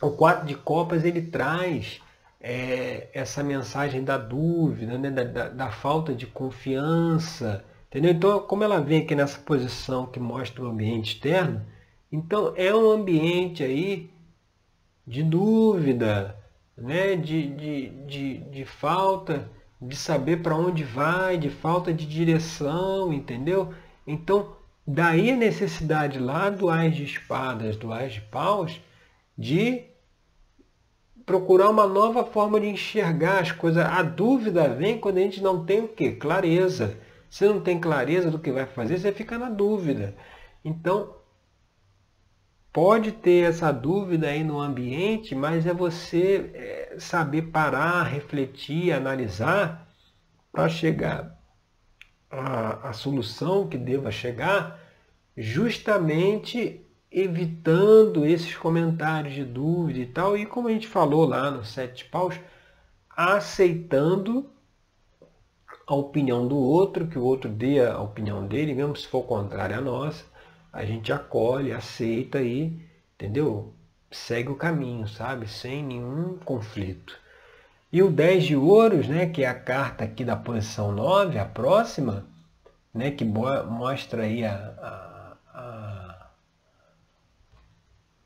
O 0.00 0.10
quatro 0.10 0.46
de 0.46 0.54
copas, 0.54 1.04
ele 1.04 1.22
traz 1.22 2.00
é, 2.40 3.08
essa 3.12 3.42
mensagem 3.42 4.02
da 4.02 4.16
dúvida, 4.16 4.98
né? 4.98 5.10
da, 5.10 5.24
da, 5.24 5.48
da 5.48 5.70
falta 5.70 6.14
de 6.14 6.26
confiança, 6.26 7.64
Entendeu? 7.92 8.10
Então, 8.12 8.40
como 8.40 8.64
ela 8.64 8.80
vem 8.80 9.02
aqui 9.02 9.14
nessa 9.14 9.38
posição 9.38 10.06
que 10.06 10.18
mostra 10.18 10.62
o 10.62 10.66
ambiente 10.66 11.12
externo, 11.12 11.60
então 12.10 12.54
é 12.56 12.74
um 12.74 12.90
ambiente 12.90 13.62
aí 13.62 14.10
de 15.06 15.22
dúvida, 15.22 16.36
né? 16.76 17.16
de, 17.16 17.48
de, 17.48 17.88
de, 18.06 18.38
de 18.38 18.64
falta 18.64 19.50
de 19.82 19.96
saber 19.96 20.42
para 20.42 20.54
onde 20.54 20.84
vai, 20.84 21.36
de 21.36 21.50
falta 21.50 21.92
de 21.92 22.06
direção, 22.06 23.12
entendeu? 23.12 23.74
Então, 24.06 24.54
daí 24.86 25.32
a 25.32 25.36
necessidade 25.36 26.20
lá 26.20 26.48
do 26.50 26.70
Ais 26.70 26.94
de 26.94 27.02
Espadas, 27.02 27.76
do 27.76 27.92
Ais 27.92 28.12
de 28.12 28.20
Paus, 28.20 28.80
de 29.36 29.84
procurar 31.26 31.68
uma 31.68 31.86
nova 31.86 32.24
forma 32.24 32.60
de 32.60 32.68
enxergar 32.68 33.40
as 33.40 33.50
coisas. 33.50 33.84
A 33.84 34.02
dúvida 34.02 34.68
vem 34.68 34.98
quando 34.98 35.18
a 35.18 35.20
gente 35.20 35.42
não 35.42 35.64
tem 35.64 35.80
o 35.80 35.88
quê? 35.88 36.12
Clareza. 36.12 36.96
Você 37.28 37.48
não 37.48 37.60
tem 37.60 37.80
clareza 37.80 38.30
do 38.30 38.38
que 38.38 38.52
vai 38.52 38.66
fazer, 38.66 38.98
você 38.98 39.10
fica 39.10 39.36
na 39.38 39.48
dúvida. 39.48 40.14
Então, 40.64 41.16
pode 42.72 43.12
ter 43.12 43.50
essa 43.50 43.70
dúvida 43.70 44.28
aí 44.28 44.42
no 44.42 44.58
ambiente, 44.58 45.34
mas 45.34 45.66
é 45.66 45.74
você 45.74 46.50
é, 46.54 46.96
saber 46.98 47.42
parar, 47.42 48.04
refletir, 48.04 48.92
analisar 48.92 49.86
para 50.50 50.68
chegar 50.68 51.38
à, 52.30 52.88
à 52.88 52.92
solução 52.92 53.68
que 53.68 53.76
deva 53.76 54.10
chegar, 54.10 54.80
justamente 55.36 56.84
evitando 57.10 58.24
esses 58.24 58.56
comentários 58.56 59.34
de 59.34 59.44
dúvida 59.44 59.98
e 59.98 60.06
tal, 60.06 60.36
e 60.36 60.46
como 60.46 60.68
a 60.68 60.72
gente 60.72 60.88
falou 60.88 61.26
lá 61.26 61.50
no 61.50 61.62
Sete 61.62 62.06
Paus, 62.06 62.40
aceitando 63.10 64.50
a 65.86 65.94
opinião 65.94 66.48
do 66.48 66.56
outro, 66.56 67.06
que 67.06 67.18
o 67.18 67.22
outro 67.22 67.50
dê 67.50 67.84
a 67.84 68.00
opinião 68.00 68.46
dele, 68.46 68.72
mesmo 68.72 68.96
se 68.96 69.06
for 69.06 69.24
contrária 69.24 69.76
à 69.76 69.80
nossa, 69.80 70.24
a 70.72 70.84
gente 70.84 71.12
acolhe, 71.12 71.72
aceita 71.72 72.40
e, 72.40 72.80
entendeu? 73.14 73.74
Segue 74.10 74.50
o 74.50 74.56
caminho, 74.56 75.06
sabe? 75.06 75.48
Sem 75.48 75.82
nenhum 75.82 76.38
conflito. 76.38 77.18
E 77.92 78.02
o 78.02 78.10
10 78.10 78.44
de 78.44 78.56
ouros, 78.56 79.06
né, 79.06 79.26
que 79.26 79.44
é 79.44 79.48
a 79.48 79.54
carta 79.54 80.04
aqui 80.04 80.24
da 80.24 80.34
posição 80.34 80.92
9, 80.92 81.38
a 81.38 81.44
próxima, 81.44 82.24
né, 82.92 83.10
que 83.10 83.24
mostra 83.24 84.22
aí 84.22 84.44
a, 84.44 85.36
a, 85.52 85.58
a 85.58 86.26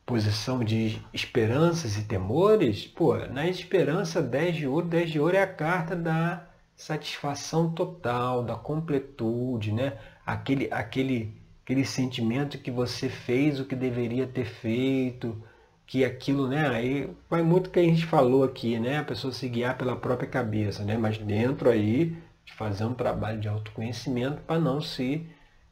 posição 0.04 0.62
de 0.62 1.02
esperanças 1.12 1.96
e 1.96 2.04
temores, 2.04 2.86
pô, 2.86 3.16
na 3.16 3.48
esperança 3.48 4.22
10 4.22 4.56
de 4.56 4.66
ouro, 4.68 4.86
10 4.86 5.10
de 5.10 5.20
ouro 5.20 5.36
é 5.36 5.42
a 5.42 5.52
carta 5.52 5.96
da 5.96 6.46
satisfação 6.76 7.72
total, 7.72 8.44
da 8.44 8.54
completude, 8.54 9.72
né? 9.72 9.98
Aquele, 10.24 10.68
aquele, 10.70 11.34
aquele 11.66 11.84
sentimento 11.84 12.58
que 12.58 12.70
você 12.70 13.08
fez 13.08 13.58
o 13.58 13.64
que 13.64 13.74
deveria 13.74 14.24
ter 14.24 14.44
feito, 14.44 15.36
que 15.84 16.04
aquilo, 16.04 16.46
né? 16.46 16.68
Aí 16.68 17.10
vai 17.28 17.42
muito 17.42 17.70
que 17.70 17.80
a 17.80 17.82
gente 17.82 18.06
falou 18.06 18.44
aqui, 18.44 18.78
né? 18.78 18.98
A 18.98 19.04
pessoa 19.04 19.32
se 19.32 19.48
guiar 19.48 19.76
pela 19.76 19.96
própria 19.96 20.28
cabeça, 20.28 20.84
né? 20.84 20.96
Mas 20.96 21.18
dentro 21.18 21.68
aí 21.68 22.16
de 22.44 22.52
fazer 22.52 22.84
um 22.84 22.94
trabalho 22.94 23.40
de 23.40 23.48
autoconhecimento 23.48 24.40
para 24.42 24.60
não 24.60 24.80
se 24.80 25.26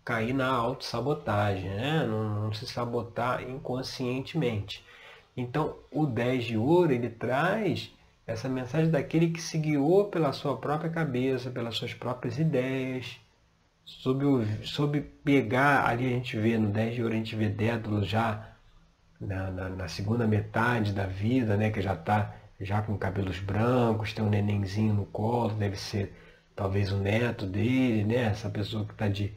cair 0.04 0.34
na 0.34 0.48
autossabotagem, 0.48 1.70
né? 1.70 2.04
Não, 2.08 2.42
não 2.46 2.52
se 2.52 2.66
sabotar 2.66 3.48
inconscientemente. 3.48 4.84
Então, 5.36 5.76
o 5.92 6.06
10 6.06 6.44
de 6.44 6.56
ouro, 6.56 6.92
ele 6.92 7.08
traz 7.08 7.92
essa 8.26 8.48
mensagem 8.48 8.90
daquele 8.90 9.30
que 9.30 9.40
se 9.40 9.58
guiou 9.58 10.06
pela 10.06 10.32
sua 10.32 10.56
própria 10.56 10.90
cabeça, 10.90 11.50
pelas 11.52 11.76
suas 11.76 11.94
próprias 11.94 12.36
ideias, 12.36 13.20
soube, 13.84 14.66
soube 14.66 15.00
pegar, 15.00 15.86
ali 15.86 16.06
a 16.06 16.10
gente 16.10 16.36
vê, 16.38 16.58
no 16.58 16.70
10 16.70 16.94
de 16.94 17.02
ouro 17.02 17.14
a 17.14 17.16
gente 17.16 17.36
vê 17.36 17.48
Dédalo 17.48 18.04
já 18.04 18.50
na, 19.20 19.50
na, 19.50 19.68
na, 19.68 19.88
segunda 19.88 20.26
metade 20.26 20.92
da 20.92 21.06
vida, 21.06 21.56
né, 21.56 21.70
que 21.70 21.80
já 21.80 21.94
está 21.94 22.34
já 22.60 22.82
com 22.82 22.96
cabelos 22.96 23.40
brancos, 23.40 24.12
tem 24.12 24.24
um 24.24 24.30
nenenzinho 24.30 24.94
no 24.94 25.06
colo, 25.06 25.54
deve 25.54 25.76
ser 25.76 26.14
talvez 26.54 26.92
o 26.92 26.98
neto 26.98 27.46
dele, 27.46 28.04
né, 28.04 28.24
essa 28.24 28.48
pessoa 28.48 28.84
que 28.84 28.92
está 28.92 29.08
de 29.08 29.32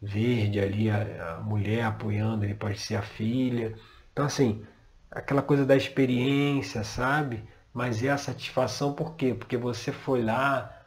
verde 0.00 0.58
ali, 0.60 0.90
a, 0.90 1.36
a 1.36 1.40
mulher 1.40 1.84
apoiando, 1.84 2.44
ele 2.44 2.54
pode 2.54 2.78
ser 2.78 2.96
a 2.96 3.02
filha. 3.02 3.74
Então 4.12 4.24
assim, 4.24 4.64
aquela 5.10 5.42
coisa 5.42 5.64
da 5.64 5.76
experiência, 5.76 6.82
sabe? 6.82 7.44
Mas 7.72 8.02
é 8.02 8.10
a 8.10 8.18
satisfação 8.18 8.94
por 8.94 9.14
quê? 9.16 9.34
Porque 9.34 9.56
você 9.56 9.92
foi 9.92 10.22
lá 10.22 10.81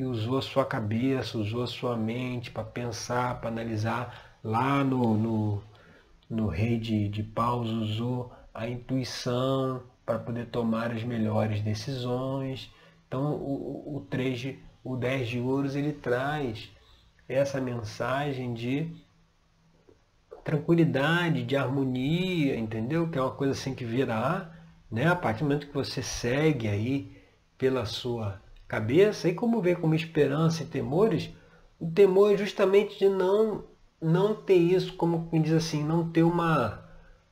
e 0.00 0.04
usou 0.04 0.38
a 0.38 0.42
sua 0.42 0.64
cabeça, 0.64 1.36
usou 1.36 1.62
a 1.62 1.66
sua 1.66 1.94
mente 1.94 2.50
para 2.50 2.64
pensar, 2.64 3.38
para 3.38 3.50
analisar 3.50 4.38
lá 4.42 4.82
no, 4.82 5.14
no, 5.14 5.62
no 6.28 6.46
rei 6.46 6.78
de, 6.78 7.06
de 7.06 7.22
paus, 7.22 7.68
usou 7.68 8.32
a 8.54 8.66
intuição 8.66 9.82
para 10.06 10.18
poder 10.18 10.46
tomar 10.46 10.90
as 10.90 11.04
melhores 11.04 11.60
decisões. 11.60 12.72
Então 13.06 13.34
o, 13.34 13.96
o, 13.96 14.00
3 14.08 14.40
de, 14.40 14.58
o 14.82 14.96
10 14.96 15.28
de 15.28 15.38
ouros 15.38 15.76
ele 15.76 15.92
traz 15.92 16.70
essa 17.28 17.60
mensagem 17.60 18.54
de 18.54 18.90
tranquilidade, 20.42 21.42
de 21.42 21.56
harmonia, 21.56 22.56
entendeu? 22.56 23.10
Que 23.10 23.18
é 23.18 23.22
uma 23.22 23.34
coisa 23.34 23.52
assim 23.52 23.74
que 23.74 23.84
virá 23.84 24.50
né? 24.90 25.06
A 25.06 25.14
partir 25.14 25.40
do 25.40 25.44
momento 25.44 25.66
que 25.66 25.74
você 25.74 26.02
segue 26.02 26.66
aí 26.66 27.12
pela 27.56 27.84
sua 27.84 28.40
cabeça, 28.70 29.28
e 29.28 29.34
como 29.34 29.60
vê 29.60 29.74
como 29.74 29.96
esperança 29.96 30.62
e 30.62 30.66
temores, 30.66 31.28
o 31.80 31.90
temor 31.90 32.32
é 32.32 32.36
justamente 32.36 32.96
de 33.00 33.08
não 33.08 33.64
não 34.00 34.34
ter 34.34 34.54
isso, 34.54 34.94
como 34.94 35.28
diz 35.42 35.52
assim, 35.52 35.84
não 35.84 36.08
ter 36.08 36.22
uma 36.22 36.82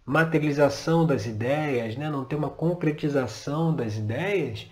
materialização 0.05 1.07
das 1.07 1.24
ideias, 1.27 1.96
né? 1.96 2.11
não 2.11 2.24
ter 2.24 2.37
uma 2.37 2.51
concretização 2.51 3.74
das 3.74 3.96
ideias, 3.96 4.66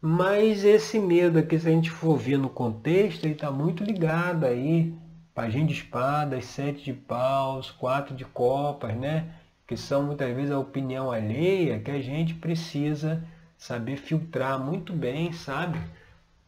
mas 0.00 0.64
esse 0.64 0.98
medo 0.98 1.38
aqui, 1.38 1.58
se 1.58 1.68
a 1.68 1.70
gente 1.70 1.90
for 1.90 2.16
ver 2.16 2.38
no 2.38 2.48
contexto, 2.48 3.24
ele 3.24 3.34
está 3.34 3.52
muito 3.52 3.84
ligado 3.84 4.46
aí, 4.46 4.94
pajem 5.34 5.66
de 5.66 5.74
espadas, 5.74 6.46
sete 6.46 6.84
de 6.86 6.92
paus, 6.92 7.70
quatro 7.70 8.16
de 8.16 8.24
copas, 8.24 8.96
né? 8.96 9.30
que 9.66 9.76
são 9.76 10.02
muitas 10.02 10.34
vezes 10.34 10.50
a 10.50 10.58
opinião 10.58 11.12
alheia, 11.12 11.78
que 11.78 11.90
a 11.90 12.00
gente 12.00 12.34
precisa 12.34 13.22
saber 13.58 13.96
filtrar 13.96 14.58
muito 14.58 14.92
bem, 14.92 15.32
sabe? 15.32 15.78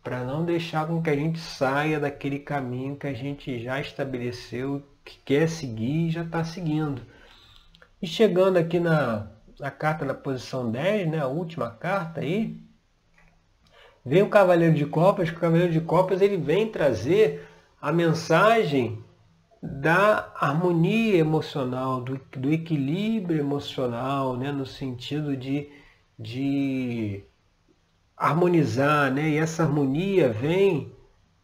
Para 0.03 0.25
não 0.25 0.44
deixar 0.44 0.87
com 0.87 1.03
que 1.03 1.11
a 1.11 1.16
gente 1.16 1.38
saia 1.38 2.01
daquele 2.01 2.38
caminho 2.38 2.96
que 2.96 3.07
a 3.07 3.12
gente 3.12 3.62
já 3.62 3.81
estabeleceu, 3.81 4.83
que 5.05 5.18
quer 5.25 5.49
seguir 5.49 6.07
e 6.07 6.11
já 6.11 6.23
está 6.23 6.44
seguindo. 6.44 7.03
E 8.01 8.07
chegando 8.07 8.57
aqui 8.57 8.81
na, 8.81 9.27
na 9.59 9.70
carta 9.70 10.07
da 10.07 10.14
posição 10.14 10.70
10, 10.70 11.11
né, 11.11 11.18
a 11.18 11.27
última 11.27 11.68
carta 11.70 12.20
aí, 12.20 12.57
vem 14.07 14.23
o 14.23 14.31
Cavaleiro 14.31 14.75
de 14.75 14.87
Copas, 14.87 15.29
que 15.29 15.37
o 15.37 15.40
Cavaleiro 15.40 15.73
de 15.73 15.81
Copas 15.81 16.23
ele 16.23 16.38
vem 16.38 16.70
trazer 16.70 17.46
a 17.83 17.92
mensagem 17.92 19.05
da 19.62 20.33
harmonia 20.37 21.18
emocional, 21.18 22.01
do, 22.01 22.18
do 22.35 22.51
equilíbrio 22.51 23.40
emocional, 23.40 24.37
né? 24.37 24.51
no 24.51 24.64
sentido 24.64 25.37
de, 25.37 25.68
de 26.20 27.24
harmonizar, 28.14 29.11
né? 29.11 29.30
e 29.30 29.37
essa 29.38 29.62
harmonia 29.62 30.28
vem 30.30 30.92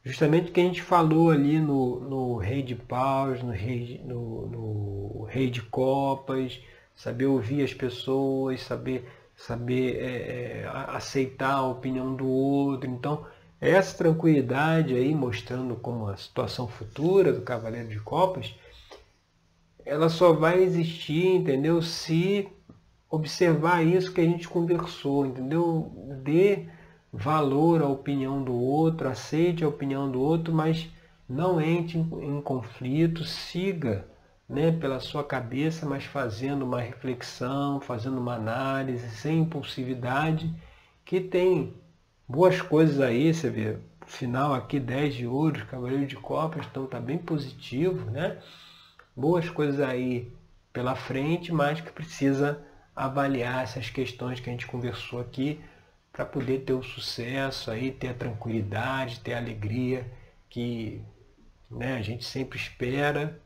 justamente 0.05 0.51
o 0.51 0.53
que 0.53 0.61
a 0.61 0.65
gente 0.65 0.83
falou 0.83 1.31
ali 1.31 1.59
no, 1.59 1.99
no 2.01 2.37
Rei 2.37 2.63
de 2.63 2.75
Paus, 2.75 3.43
no 3.43 3.51
Rei, 3.51 4.03
no, 4.05 4.47
no 4.47 5.25
Rei 5.25 5.49
de 5.49 5.63
Copas, 5.63 6.61
saber 6.95 7.25
ouvir 7.25 7.65
as 7.65 7.73
pessoas, 7.73 8.63
saber, 8.63 9.09
saber 9.35 9.97
é, 9.97 10.63
é, 10.63 10.71
aceitar 10.89 11.55
a 11.55 11.67
opinião 11.67 12.15
do 12.15 12.29
outro. 12.29 12.89
Então, 12.91 13.27
essa 13.59 13.97
tranquilidade 13.97 14.95
aí, 14.95 15.15
mostrando 15.15 15.75
como 15.77 16.07
a 16.09 16.17
situação 16.19 16.69
futura 16.69 17.33
do 17.33 17.41
Cavaleiro 17.41 17.89
de 17.89 17.99
Copas, 17.99 18.55
ela 19.85 20.11
só 20.11 20.35
vai 20.35 20.63
existir, 20.63 21.27
entendeu? 21.29 21.81
Se 21.81 22.49
observar 23.11 23.85
isso 23.85 24.13
que 24.13 24.21
a 24.21 24.25
gente 24.25 24.49
conversou, 24.49 25.27
entendeu? 25.27 25.93
Dê 26.23 26.67
valor 27.13 27.83
à 27.83 27.87
opinião 27.89 28.43
do 28.43 28.55
outro, 28.55 29.09
aceite 29.09 29.65
a 29.65 29.69
opinião 29.69 30.11
do 30.11 30.21
outro, 30.21 30.53
mas 30.53 30.89
não 31.29 31.61
entre 31.61 31.99
em, 31.99 32.41
conflito, 32.41 33.25
siga 33.25 34.07
né, 34.49 34.71
pela 34.71 35.01
sua 35.01 35.25
cabeça, 35.25 35.87
mas 35.87 36.05
fazendo 36.05 36.65
uma 36.65 36.81
reflexão, 36.81 37.81
fazendo 37.81 38.19
uma 38.19 38.35
análise, 38.35 39.09
sem 39.11 39.41
impulsividade, 39.41 40.53
que 41.05 41.21
tem 41.21 41.75
boas 42.29 42.61
coisas 42.61 43.01
aí, 43.01 43.33
você 43.33 43.51
vê, 43.51 43.79
final 44.07 44.55
aqui 44.55 44.79
10 44.79 45.15
de 45.15 45.27
ouros, 45.27 45.63
cavaleiro 45.65 46.07
de 46.07 46.17
copas, 46.17 46.67
então 46.71 46.87
tá 46.87 47.01
bem 47.01 47.19
positivo, 47.19 48.11
né? 48.11 48.39
Boas 49.17 49.49
coisas 49.49 49.81
aí 49.81 50.31
pela 50.73 50.95
frente, 50.95 51.53
mas 51.53 51.81
que 51.81 51.91
precisa 51.91 52.63
avaliar 52.97 53.63
essas 53.63 53.91
questões 53.91 54.41
que 54.41 54.49
a 54.49 54.53
gente 54.53 54.67
conversou 54.67 55.21
aqui 55.21 55.61
para 56.13 56.25
poder 56.25 56.61
ter 56.61 56.73
o 56.73 56.83
sucesso 56.83 57.71
aí, 57.71 57.93
ter 57.93 58.09
a 58.09 58.15
tranquilidade, 58.15 59.21
ter 59.21 59.35
a 59.35 59.39
alegria 59.39 60.11
que 60.49 61.03
né, 61.71 61.97
a 61.97 62.03
gente 62.03 62.25
sempre 62.25 62.59
espera, 62.59 63.39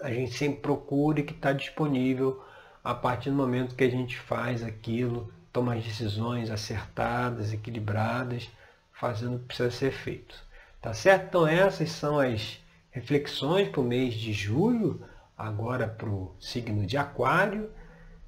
a 0.00 0.12
gente 0.12 0.32
sempre 0.34 0.60
procura 0.60 1.20
e 1.20 1.22
que 1.22 1.32
está 1.32 1.52
disponível 1.52 2.44
a 2.82 2.94
partir 2.94 3.30
do 3.30 3.36
momento 3.36 3.74
que 3.74 3.84
a 3.84 3.90
gente 3.90 4.18
faz 4.18 4.62
aquilo 4.62 5.32
toma 5.54 5.74
as 5.76 5.84
decisões 5.84 6.50
acertadas, 6.50 7.52
equilibradas, 7.52 8.50
fazendo 8.92 9.36
o 9.36 9.38
que 9.38 9.46
precisa 9.46 9.70
ser 9.70 9.92
feito. 9.92 10.34
Tá 10.82 10.92
certo? 10.92 11.26
Então 11.28 11.46
essas 11.46 11.92
são 11.92 12.18
as 12.18 12.60
reflexões 12.90 13.68
para 13.68 13.80
o 13.80 13.84
mês 13.84 14.14
de 14.14 14.32
julho, 14.32 15.06
agora 15.38 15.86
para 15.86 16.08
o 16.08 16.34
signo 16.40 16.84
de 16.84 16.98
aquário. 16.98 17.70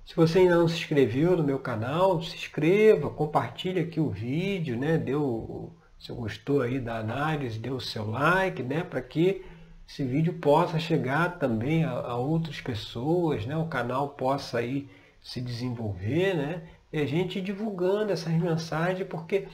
Se 0.07 0.17
você 0.17 0.39
ainda 0.39 0.57
não 0.57 0.69
se 0.69 0.77
inscreveu 0.77 1.37
no 1.37 1.45
meu 1.45 1.59
canal, 1.59 2.23
se 2.23 2.35
inscreva, 2.35 3.11
compartilhe 3.11 3.81
aqui 3.81 4.01
o 4.01 4.09
vídeo, 4.09 4.79
né? 4.79 4.97
Deu, 4.97 5.71
se 5.99 6.11
gostou 6.13 6.63
aí 6.63 6.81
da 6.81 6.97
análise, 6.99 7.59
dê 7.59 7.71
o 7.71 7.81
seu 7.81 8.09
like, 8.09 8.63
né? 8.63 8.83
Para 8.83 9.03
que 9.03 9.45
esse 9.87 10.03
vídeo 10.03 10.35
possa 10.35 10.79
chegar 10.79 11.39
também 11.39 11.85
a, 11.85 11.91
a 11.91 12.17
outras 12.17 12.61
pessoas, 12.61 13.45
né? 13.45 13.57
O 13.57 13.67
canal 13.67 14.11
possa 14.11 14.59
aí 14.59 14.89
se 15.21 15.41
desenvolver, 15.41 16.35
né? 16.35 16.63
e 16.93 17.01
a 17.01 17.07
gente 17.07 17.41
divulgando 17.41 18.13
essas 18.13 18.33
mensagens, 18.33 19.07
porque 19.09 19.49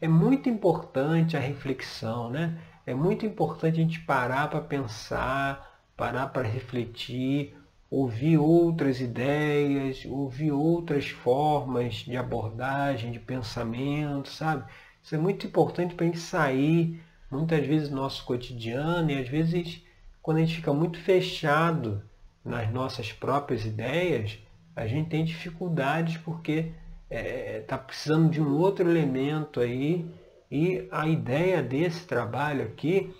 é 0.00 0.08
muito 0.08 0.48
importante 0.48 1.36
a 1.36 1.40
reflexão, 1.40 2.30
né? 2.30 2.58
É 2.86 2.94
muito 2.94 3.26
importante 3.26 3.80
a 3.80 3.82
gente 3.82 4.00
parar 4.00 4.48
para 4.48 4.60
pensar, 4.60 5.80
parar 5.96 6.28
para 6.28 6.46
refletir, 6.46 7.54
ouvir 7.90 8.38
outras 8.38 9.00
ideias, 9.00 10.04
ouvir 10.06 10.52
outras 10.52 11.08
formas 11.08 11.96
de 11.96 12.16
abordagem, 12.16 13.12
de 13.12 13.20
pensamento, 13.20 14.28
sabe? 14.28 14.64
Isso 15.02 15.14
é 15.14 15.18
muito 15.18 15.46
importante 15.46 15.94
para 15.94 16.04
a 16.04 16.08
gente 16.08 16.18
sair, 16.18 17.00
muitas 17.30 17.64
vezes, 17.66 17.88
do 17.88 17.96
nosso 17.96 18.24
cotidiano 18.24 19.10
e 19.10 19.18
às 19.18 19.28
vezes 19.28 19.84
quando 20.26 20.38
a 20.38 20.40
gente 20.40 20.56
fica 20.56 20.72
muito 20.72 20.98
fechado 20.98 22.02
nas 22.44 22.68
nossas 22.72 23.12
próprias 23.12 23.64
ideias, 23.64 24.36
a 24.74 24.84
gente 24.84 25.08
tem 25.08 25.24
dificuldades 25.24 26.16
porque 26.16 26.72
está 27.08 27.16
é, 27.16 27.60
tá 27.60 27.78
precisando 27.78 28.28
de 28.28 28.40
um 28.40 28.56
outro 28.58 28.90
elemento 28.90 29.60
aí 29.60 30.04
e 30.50 30.88
a 30.90 31.06
ideia 31.06 31.62
desse 31.62 32.04
trabalho 32.06 32.64
aqui, 32.64 33.14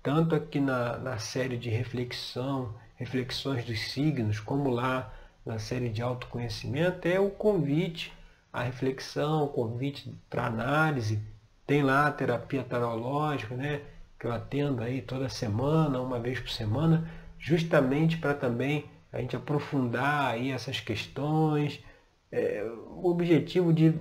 tanto 0.00 0.36
aqui 0.36 0.60
na, 0.60 0.98
na 0.98 1.18
série 1.18 1.56
de 1.56 1.68
reflexão, 1.68 2.72
reflexões 2.96 3.64
dos 3.64 3.80
signos, 3.90 4.40
como 4.40 4.70
lá 4.70 5.12
na 5.44 5.58
série 5.58 5.88
de 5.88 6.02
autoconhecimento, 6.02 7.06
é 7.08 7.18
o 7.18 7.30
convite 7.30 8.12
à 8.52 8.62
reflexão, 8.62 9.44
o 9.44 9.48
convite 9.48 10.14
para 10.30 10.46
análise. 10.46 11.20
Tem 11.66 11.82
lá 11.82 12.06
a 12.06 12.12
terapia 12.12 12.62
tarológica, 12.62 13.54
né? 13.56 13.82
que 14.22 14.26
eu 14.28 14.32
atendo 14.32 14.84
aí 14.84 15.02
toda 15.02 15.28
semana, 15.28 16.00
uma 16.00 16.20
vez 16.20 16.38
por 16.38 16.48
semana, 16.48 17.10
justamente 17.40 18.18
para 18.18 18.32
também 18.32 18.84
a 19.12 19.18
gente 19.20 19.34
aprofundar 19.34 20.30
aí 20.30 20.52
essas 20.52 20.78
questões, 20.78 21.82
é, 22.30 22.64
o 22.88 23.10
objetivo 23.10 23.72
de 23.72 23.92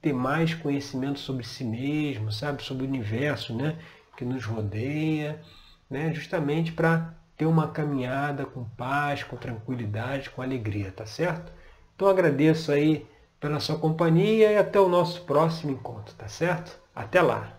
ter 0.00 0.12
mais 0.12 0.54
conhecimento 0.54 1.18
sobre 1.18 1.42
si 1.44 1.64
mesmo, 1.64 2.30
sabe, 2.30 2.62
sobre 2.62 2.84
o 2.84 2.88
universo, 2.88 3.52
né, 3.52 3.76
que 4.16 4.24
nos 4.24 4.44
rodeia, 4.44 5.42
né, 5.90 6.14
justamente 6.14 6.70
para 6.70 7.12
ter 7.36 7.46
uma 7.46 7.68
caminhada 7.68 8.46
com 8.46 8.64
paz, 8.64 9.22
com 9.22 9.36
tranquilidade, 9.36 10.30
com 10.30 10.42
alegria, 10.42 10.92
tá 10.92 11.06
certo? 11.06 11.52
Então 11.94 12.08
agradeço 12.08 12.72
aí 12.72 13.06
pela 13.40 13.60
sua 13.60 13.78
companhia 13.78 14.52
e 14.52 14.56
até 14.56 14.80
o 14.80 14.88
nosso 14.88 15.22
próximo 15.22 15.72
encontro, 15.72 16.14
tá 16.14 16.28
certo? 16.28 16.78
Até 16.94 17.20
lá! 17.20 17.55